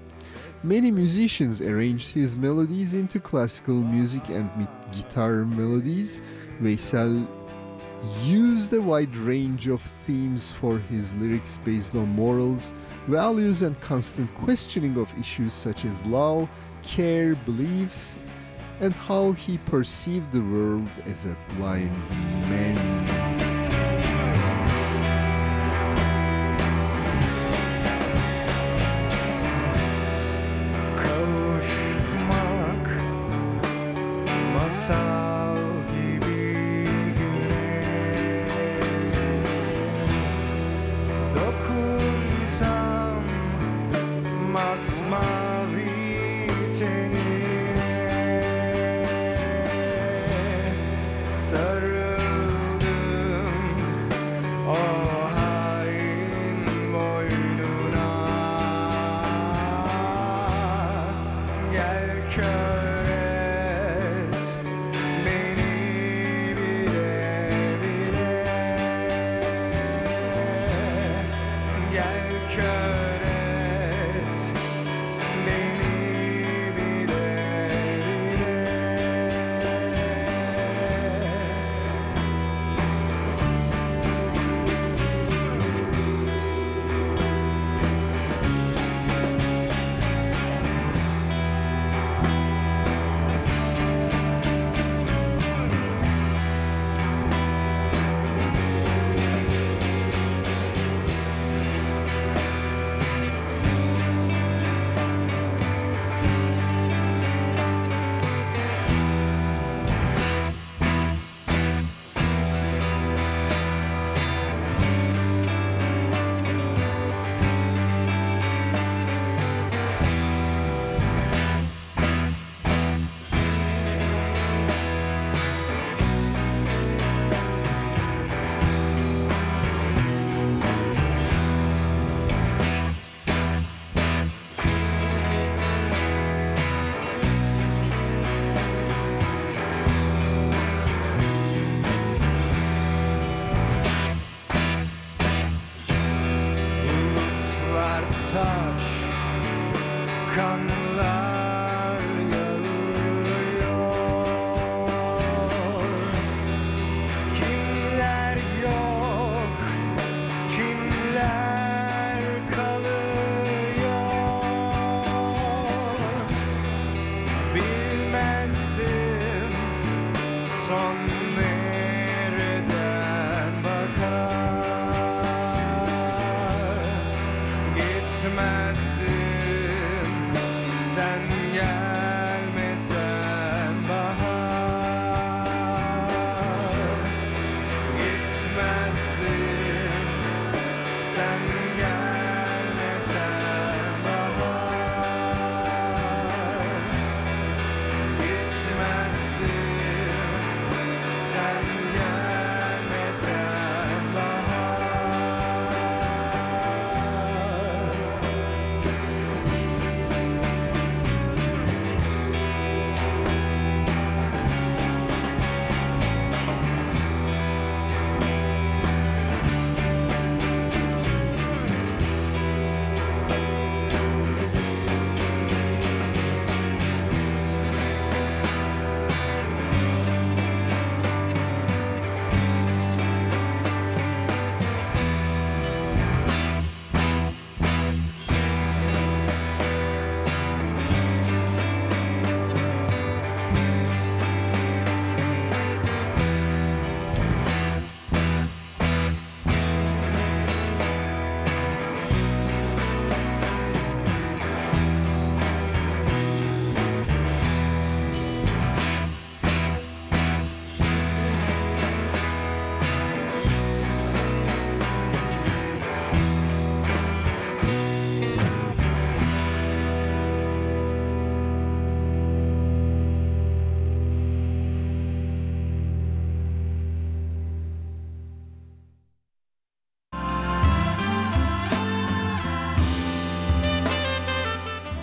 [0.64, 4.48] Many musicians arranged his melodies into classical music and
[4.92, 6.22] guitar melodies.
[6.62, 7.26] Veysel
[8.24, 12.74] used a wide range of themes for his lyrics based on morals,
[13.08, 16.50] values, and constant questioning of issues such as love,
[16.84, 18.18] care, beliefs,
[18.80, 22.10] and how he perceived the world as a blind
[22.50, 23.51] man.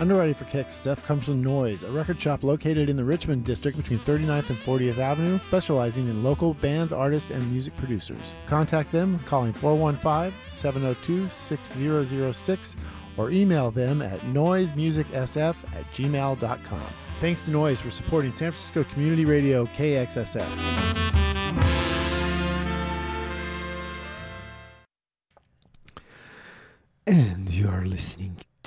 [0.09, 3.99] Underwriting for KXSF comes from Noise, a record shop located in the Richmond district between
[3.99, 8.33] 39th and 40th Avenue, specializing in local bands, artists, and music producers.
[8.47, 12.77] Contact them calling 415 702 6006
[13.19, 16.87] or email them at noisemusicsf at gmail.com.
[17.21, 21.08] Thanks to Noise for supporting San Francisco Community Radio KXSF.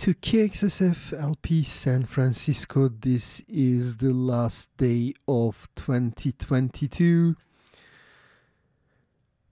[0.01, 2.87] To KXSF LP San Francisco.
[2.87, 7.35] This is the last day of 2022.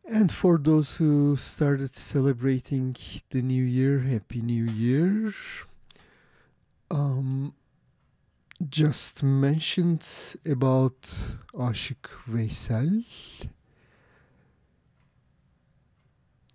[0.10, 2.96] And for those who started celebrating
[3.30, 5.32] the new year, Happy New Year.
[6.90, 7.54] Um,
[8.68, 10.04] just mentioned
[10.50, 13.06] about Aşık Veysel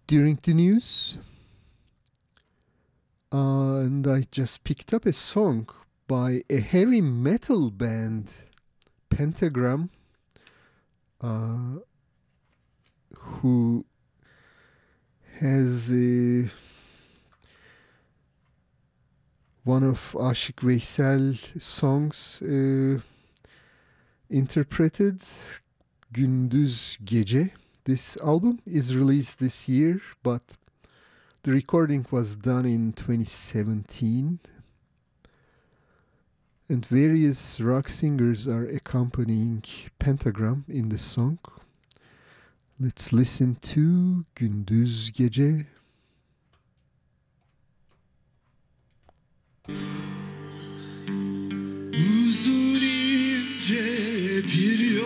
[0.08, 1.16] during the news.
[3.36, 5.69] And I just picked up a song
[6.06, 8.32] by a heavy metal band,
[9.11, 9.90] Pentagram,
[11.20, 11.81] uh,
[13.19, 13.85] who
[15.40, 16.48] has uh,
[19.65, 23.01] one of Aşık Veysel songs uh,
[24.31, 25.23] interpreted,
[26.12, 27.51] Gündüz Gece.
[27.85, 30.56] This album is released this year, but
[31.44, 34.38] the recording was done in 2017.
[36.70, 39.62] And various rock singers are accompanying
[39.98, 41.38] Pentagram in the song.
[42.80, 45.66] Let's listen to Gündüz Gece.
[51.92, 53.84] Ince
[54.44, 55.03] bir yoldayım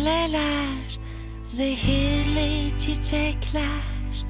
[0.00, 0.98] cümleler,
[1.44, 4.24] zehirli çiçekler.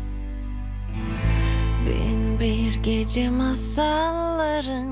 [1.87, 4.90] Bin bir gece masallarında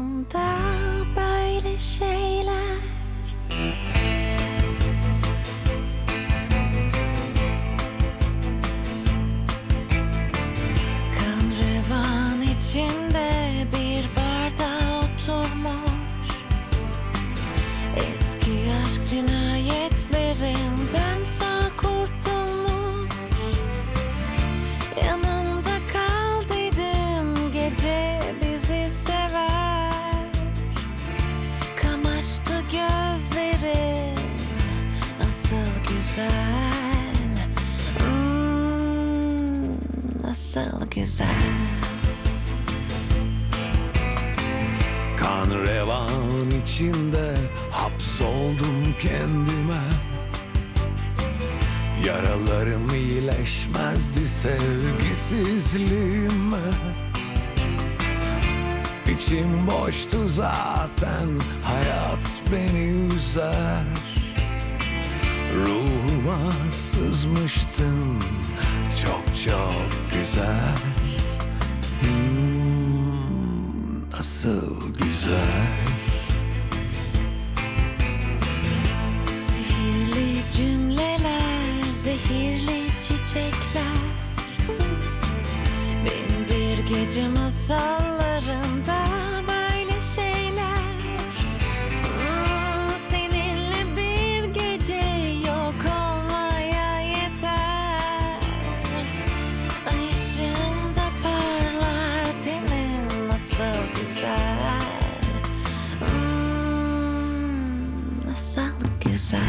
[109.28, 109.40] güzel.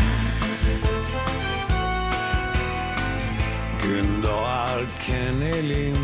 [3.83, 5.97] Gün doğarken elim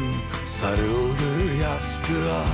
[0.46, 2.46] sarıldı yastığa.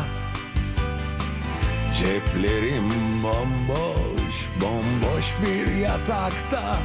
[2.00, 2.90] Ceplerim
[3.24, 6.78] bomboş, bomboş bir yatakta.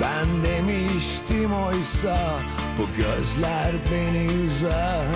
[0.00, 2.38] Ben demiştim oysa
[2.78, 5.06] bu gözler beni üzer.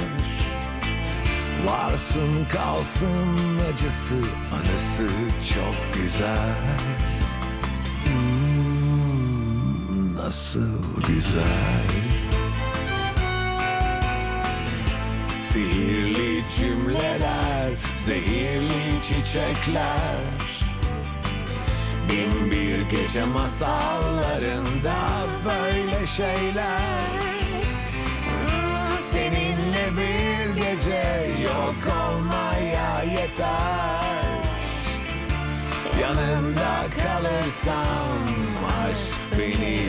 [1.67, 5.15] Varsın kalsın acısı anısı
[5.55, 7.12] çok güzel
[10.25, 11.91] Nasıl güzel.
[15.53, 20.19] Sihirli cümleler, zehirli çiçekler.
[22.09, 24.95] Bin bir gece masallarında
[25.45, 27.11] böyle şeyler.
[29.13, 31.75] Seninle bir gece yok
[32.07, 34.03] olmaya yeter.
[36.01, 38.52] Yanında kalırsam
[39.37, 39.83] beni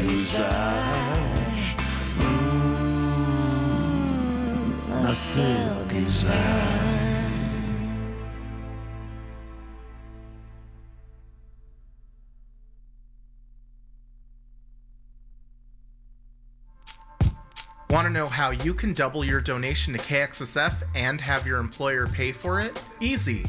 [17.89, 22.07] Want to know how you can double your donation to KXSF and have your employer
[22.07, 22.81] pay for it?
[22.99, 23.45] Easy.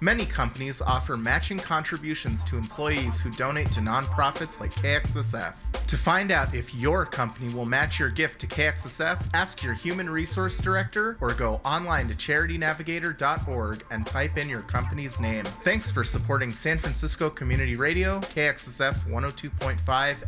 [0.00, 5.54] Many companies offer matching contributions to employees who donate to nonprofits like KXSF.
[5.86, 10.08] To find out if your company will match your gift to KXSF, ask your human
[10.08, 15.44] resource director or go online to charitynavigator.org and type in your company's name.
[15.44, 19.78] Thanks for supporting San Francisco Community Radio, KXSF 102.5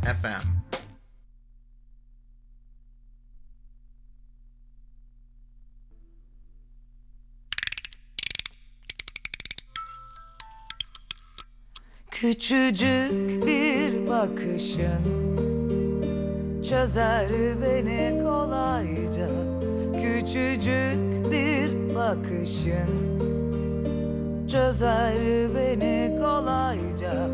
[0.01, 0.90] FM.
[12.21, 15.03] Küçücük bir bakışın
[16.63, 17.29] çözer
[17.61, 19.29] beni kolayca.
[19.93, 22.91] Küçücük bir bakışın
[24.47, 25.15] çözer
[25.55, 27.29] beni kolayca.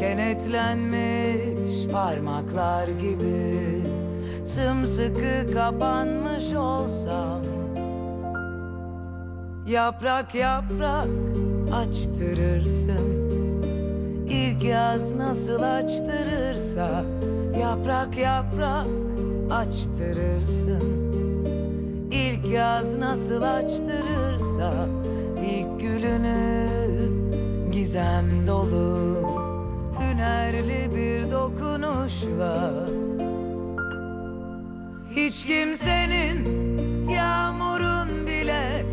[0.00, 3.82] Kenetlenmiş parmaklar gibi
[4.44, 7.42] Sımsıkı kapanmış olsam
[9.66, 11.08] Yaprak yaprak
[11.72, 13.47] açtırırsın
[14.30, 17.04] İlk yaz nasıl açtırırsa
[17.60, 18.86] Yaprak yaprak
[19.50, 20.82] açtırırsın
[22.10, 24.72] İlk yaz nasıl açtırırsa
[25.52, 25.78] İlk
[27.88, 29.18] gizem dolu
[30.00, 32.70] Hünerli bir dokunuşla.
[35.10, 36.46] Hiç kimsenin
[37.08, 38.84] yağmurun bile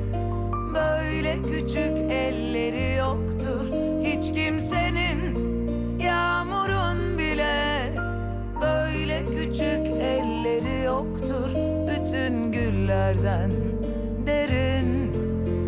[0.74, 3.66] Böyle küçük elleri yoktur.
[4.04, 5.05] Hiç kimsenin
[13.14, 13.52] güllerden
[14.28, 15.14] derin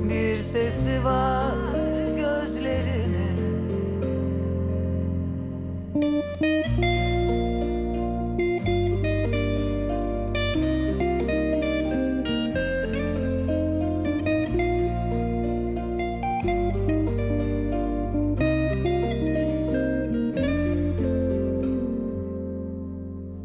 [0.09, 1.55] bir sesi var
[2.15, 3.37] gözlerinin.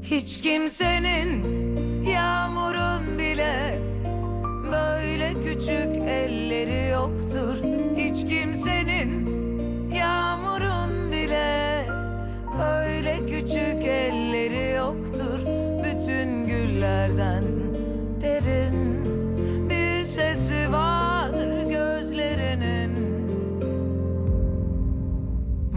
[0.02, 1.11] Hiç kimsenin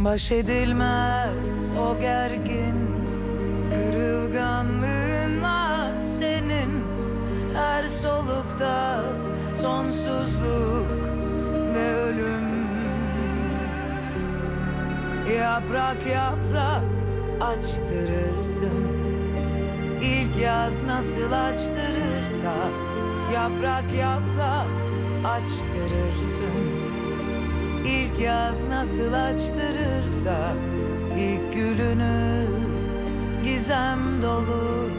[0.05, 1.33] Baş edilmez
[1.79, 2.75] o gergin
[3.71, 6.83] Kırılganlığınla senin.
[7.53, 9.03] Her solukta
[9.61, 10.91] sonsuzluk
[11.75, 12.65] ve ölüm.
[15.39, 16.83] Yaprak yaprak
[17.41, 18.87] açtırırsın.
[20.01, 22.53] İlk yaz nasıl açtırırsa
[23.33, 24.67] Yaprak yaprak
[25.25, 26.74] açtırırsın
[28.15, 30.53] İlk yaz nasıl açtırırsa
[31.17, 32.45] ilk gülünü
[33.43, 34.89] gizem dolu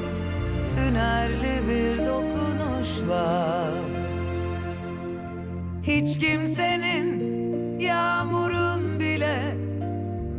[0.76, 3.68] hünerli bir dokunuşla.
[5.82, 7.20] Hiç kimsenin
[7.80, 9.38] yağmurun bile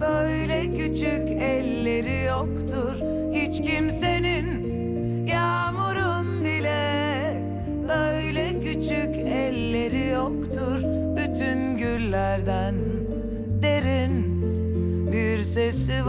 [0.02, 2.94] böyle küçük elleri yoktur.
[3.34, 4.57] Hiç kimsenin
[15.58, 16.06] bir sesi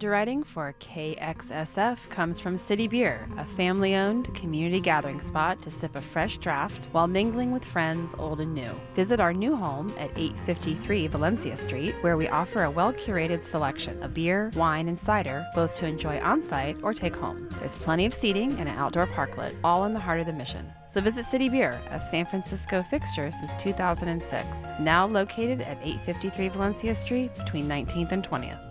[0.00, 5.94] Underwriting for KXSF comes from City Beer, a family owned community gathering spot to sip
[5.94, 8.72] a fresh draft while mingling with friends old and new.
[8.96, 14.02] Visit our new home at 853 Valencia Street, where we offer a well curated selection
[14.02, 17.46] of beer, wine, and cider, both to enjoy on site or take home.
[17.58, 20.72] There's plenty of seating and an outdoor parklet, all in the heart of the mission.
[20.94, 24.46] So visit City Beer, a San Francisco fixture since 2006,
[24.80, 28.69] now located at 853 Valencia Street between 19th and 20th.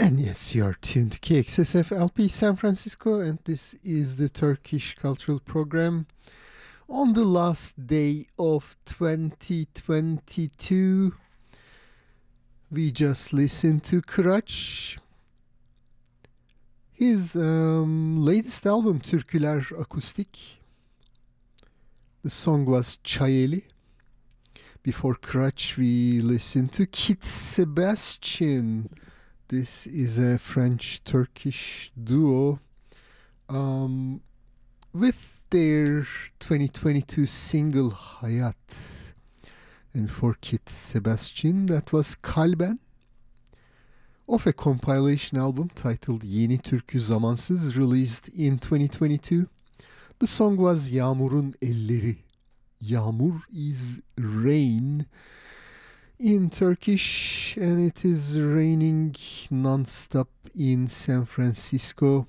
[0.00, 4.94] And yes, you are tuned to KXSF LP San Francisco, and this is the Turkish
[4.94, 6.06] Cultural Program.
[6.88, 11.12] On the last day of 2022,
[12.70, 14.96] we just listened to Kıraç.
[16.92, 20.62] His um, latest album, Türküler Akustik.
[22.22, 23.64] The song was Çayeli.
[24.82, 28.88] Before Kıraç, we listened to Kit Sebastian.
[29.50, 32.60] This is a French Turkish duo
[33.48, 34.20] um,
[34.92, 36.06] with their
[36.38, 39.12] 2022 single Hayat.
[39.92, 42.78] And for Kit Sebastian, that was Kalben
[44.28, 49.48] of a compilation album titled Yeni Türkü Zamansız, released in 2022.
[50.20, 52.18] The song was Yağmur'un Elleri.
[52.80, 55.06] Yağmur is rain
[56.20, 59.16] in Turkish, and it is raining
[59.50, 62.26] non-stop in San Francisco.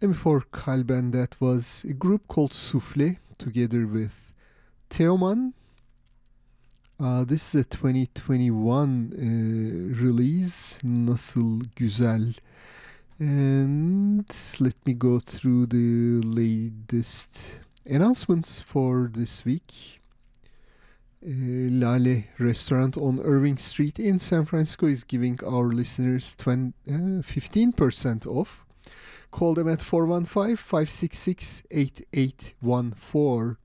[0.00, 4.32] And before Kalben, that was a group called Souffle, together with
[4.88, 5.52] Teoman.
[6.98, 12.36] Uh, this is a 2021 uh, release, Nasıl Güzel.
[13.18, 14.24] And
[14.60, 20.00] let me go through the latest announcements for this week.
[21.26, 26.92] Uh, Lale restaurant on Irving Street in San Francisco is giving our listeners 20, uh,
[27.22, 28.66] 15% off.
[29.30, 33.56] Call them at 415 566 8814.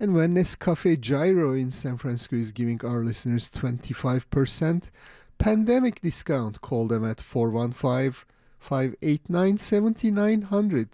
[0.00, 4.90] And when Nescafe Gyro in San Francisco is giving our listeners 25%
[5.38, 8.24] pandemic discount, call them at 415
[8.58, 10.88] 589 7900.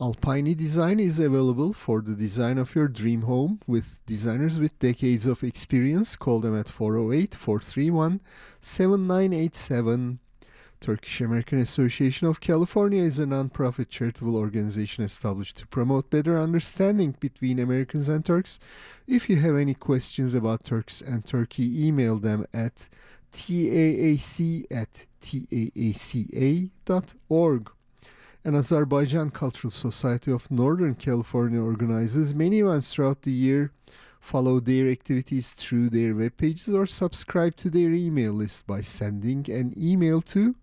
[0.00, 5.26] Alpine Design is available for the design of your dream home with designers with decades
[5.26, 6.14] of experience.
[6.14, 8.20] Call them at 408 431
[8.60, 10.20] 7987.
[10.80, 17.16] Turkish American Association of California is a non-profit charitable organization established to promote better understanding
[17.18, 18.60] between Americans and Turks.
[19.08, 22.88] If you have any questions about Turks and Turkey, email them at
[23.32, 26.70] taac at taaca.org.
[28.48, 33.72] And Azerbaijan Cultural Society of Northern California organizes many events throughout the year.
[34.22, 39.44] Follow their activities through their web pages or subscribe to their email list by sending
[39.50, 40.54] an email to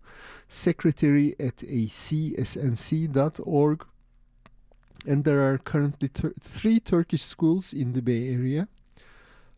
[0.48, 2.26] secretary at acsnc.org.
[5.06, 8.66] And there are currently tur- three Turkish schools in the Bay Area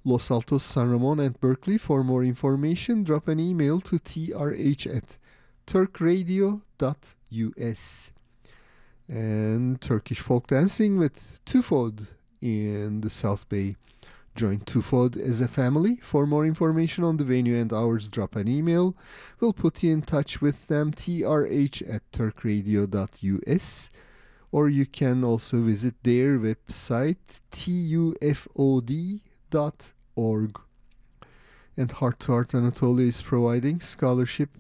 [0.05, 1.79] Los Altos, San Ramon, and Berkeley.
[1.79, 5.17] For more information, drop an email to trh at
[5.67, 8.13] turkradio.us.
[9.09, 12.09] And Turkish folk dancing with Tufod
[12.41, 13.77] in the South Bay.
[14.37, 15.97] Join Tufod as a family.
[16.03, 18.95] For more information on the venue and hours, drop an email.
[19.41, 23.91] We'll put you in touch with them, trh at turkradio.us.
[24.53, 29.21] Or you can also visit their website, tufod.org.
[31.77, 34.51] And Heart to Heart Anatolia is providing scholarship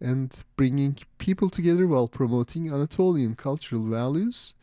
[0.00, 4.54] and bringing people together while promoting Anatolian cultural values.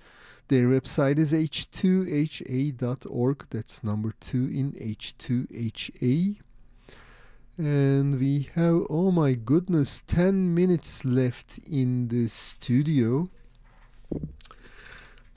[0.48, 3.46] Their website is h2ha.org.
[3.50, 6.38] That's number two in H2HA.
[7.58, 13.30] And we have, oh my goodness, 10 minutes left in the studio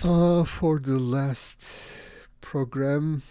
[0.05, 1.64] uh, for the last
[2.40, 3.22] program,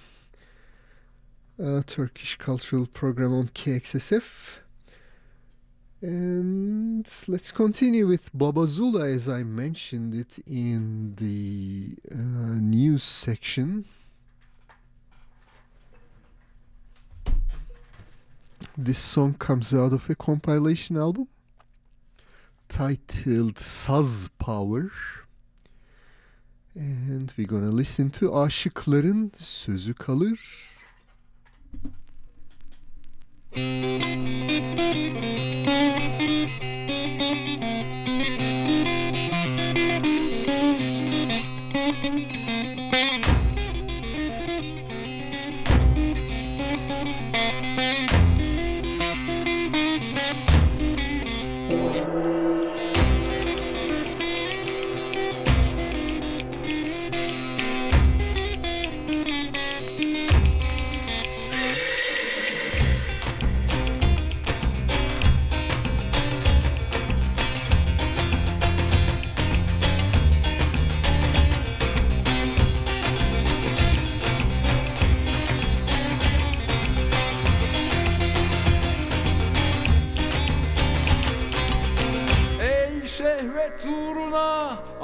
[1.63, 4.59] uh, Turkish cultural program on KXSF.
[6.01, 13.83] And let's continue with Baba Zula as I mentioned it in the uh, news section.
[18.77, 21.27] This song comes out of a compilation album
[22.69, 24.91] titled Saz Power.
[26.75, 30.68] And we're gonna listen to Aşıkların Sözü Kalır.
[33.59, 34.03] Thank
[36.63, 36.78] you.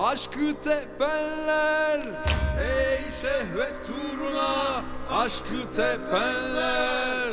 [0.05, 1.99] Aşkı tepenler
[2.59, 7.29] Ey şehvet uğruna aşkı tepenler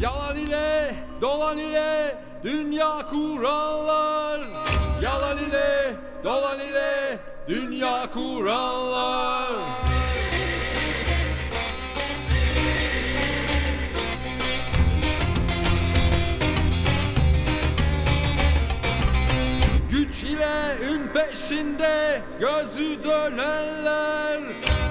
[0.00, 4.40] Yalan ile dolan ile dünya kuranlar
[5.02, 5.94] Yalan ile
[6.24, 7.18] dolan ile
[7.48, 9.75] dünya kuranlar
[21.30, 24.40] peşinde gözü dönenler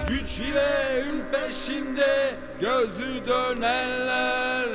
[0.10, 4.70] Güç ile ün peşinde gözü dönenler.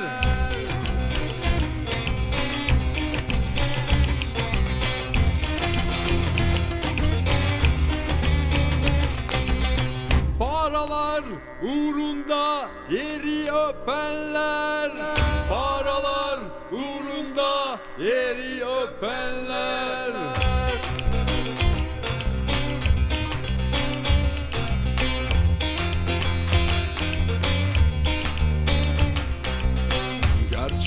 [10.39, 11.23] Paralar
[11.63, 14.91] uğrunda yeri öpenler.
[15.49, 16.39] Paralar
[16.71, 20.00] uğrunda yeri öpenler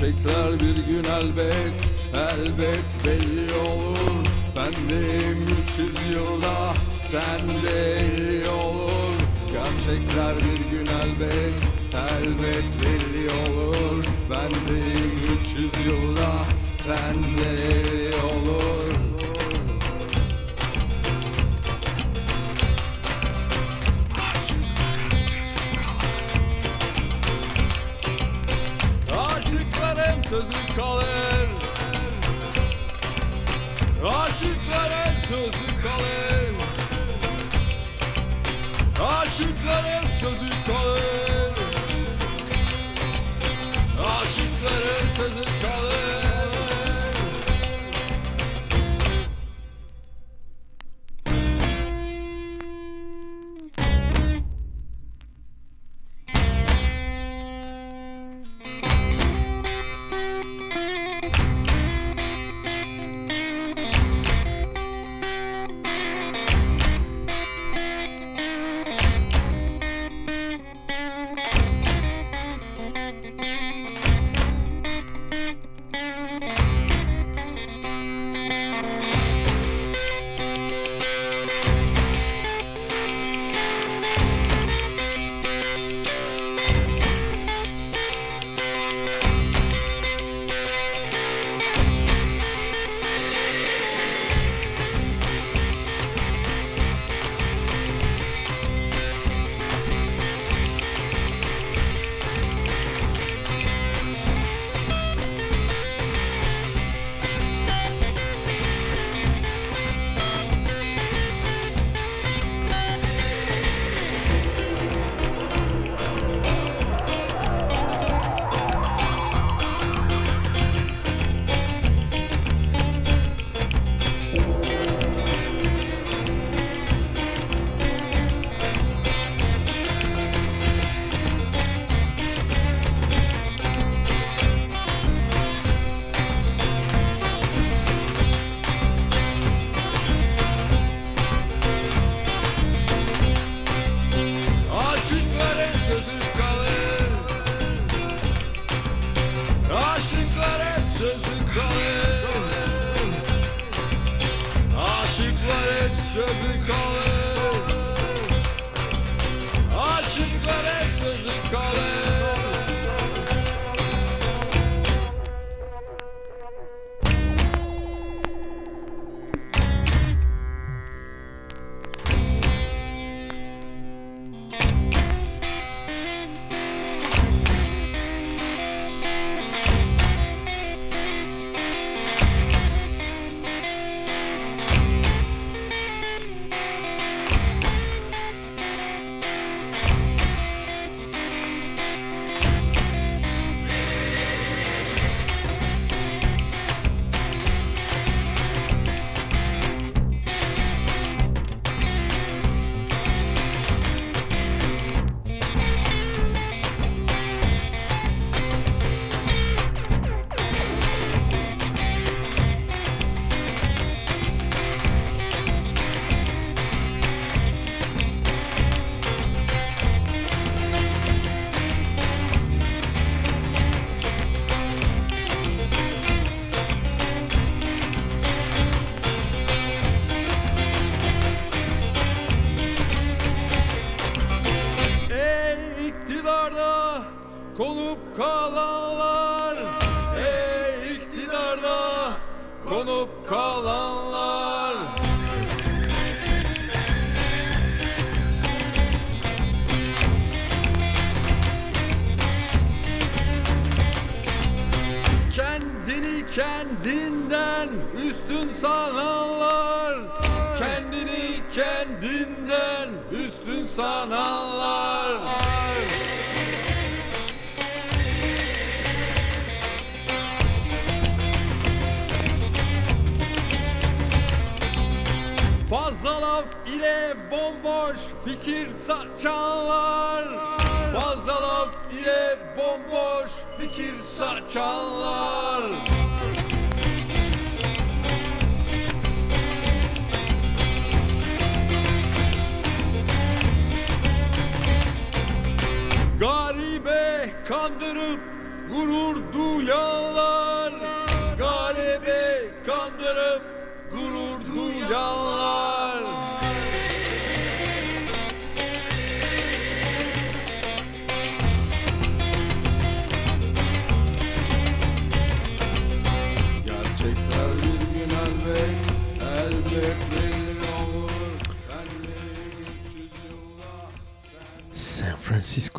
[0.05, 4.27] Gerçekler bir gün elbet, elbet belli olur.
[4.57, 9.15] Bendim 300 yılda, sen de 50 olur.
[9.53, 11.63] Gerçekler bir gün elbet,
[11.95, 14.05] elbet belli olur.
[14.31, 15.13] Bendim
[15.43, 16.33] 300 yılda,
[16.73, 18.84] sen de 50 olur
[30.35, 31.49] sözü kalır.
[34.07, 36.55] Aşıkların sözü kalır.
[39.01, 41.55] Aşıkların sözü kalır.
[43.99, 46.24] Aşıkların sözü kalır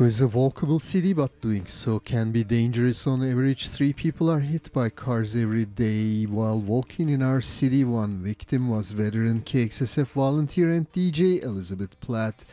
[0.06, 3.06] is a walkable city, but doing so can be dangerous.
[3.06, 7.82] On average, three people are hit by cars every day while walking in our city.
[7.84, 12.44] One victim was veteran KXSF volunteer and DJ Elizabeth Platt.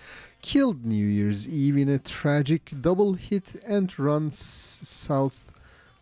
[0.41, 5.53] killed New Year's Eve in a tragic double hit and run s- south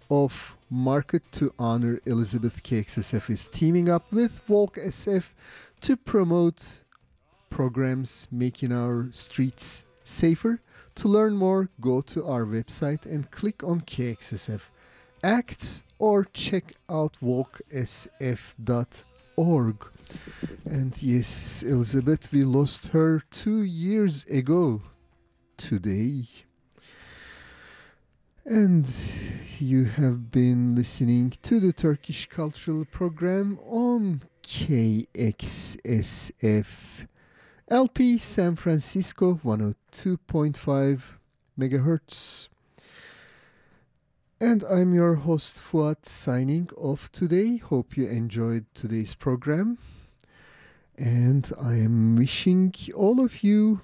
[0.10, 5.34] of Market to honor Elizabeth KXSF is teaming up with Walk SF
[5.82, 6.82] to promote
[7.52, 10.60] programs making our streets safer.
[11.02, 14.62] To learn more, go to our website and click on KXSF
[15.24, 17.76] Acts or check out walksf.org.
[20.64, 24.84] And yes, Elizabeth, we lost her two years ago
[25.58, 26.28] today.
[28.46, 28.88] And
[29.58, 35.88] you have been listening to the Turkish Cultural Program on KXSF
[37.72, 41.02] LP San Francisco 102.5
[41.58, 42.50] megahertz.
[44.42, 47.56] And I'm your host Fuat signing off today.
[47.56, 49.78] Hope you enjoyed today's program.
[50.98, 53.80] And I am wishing all of you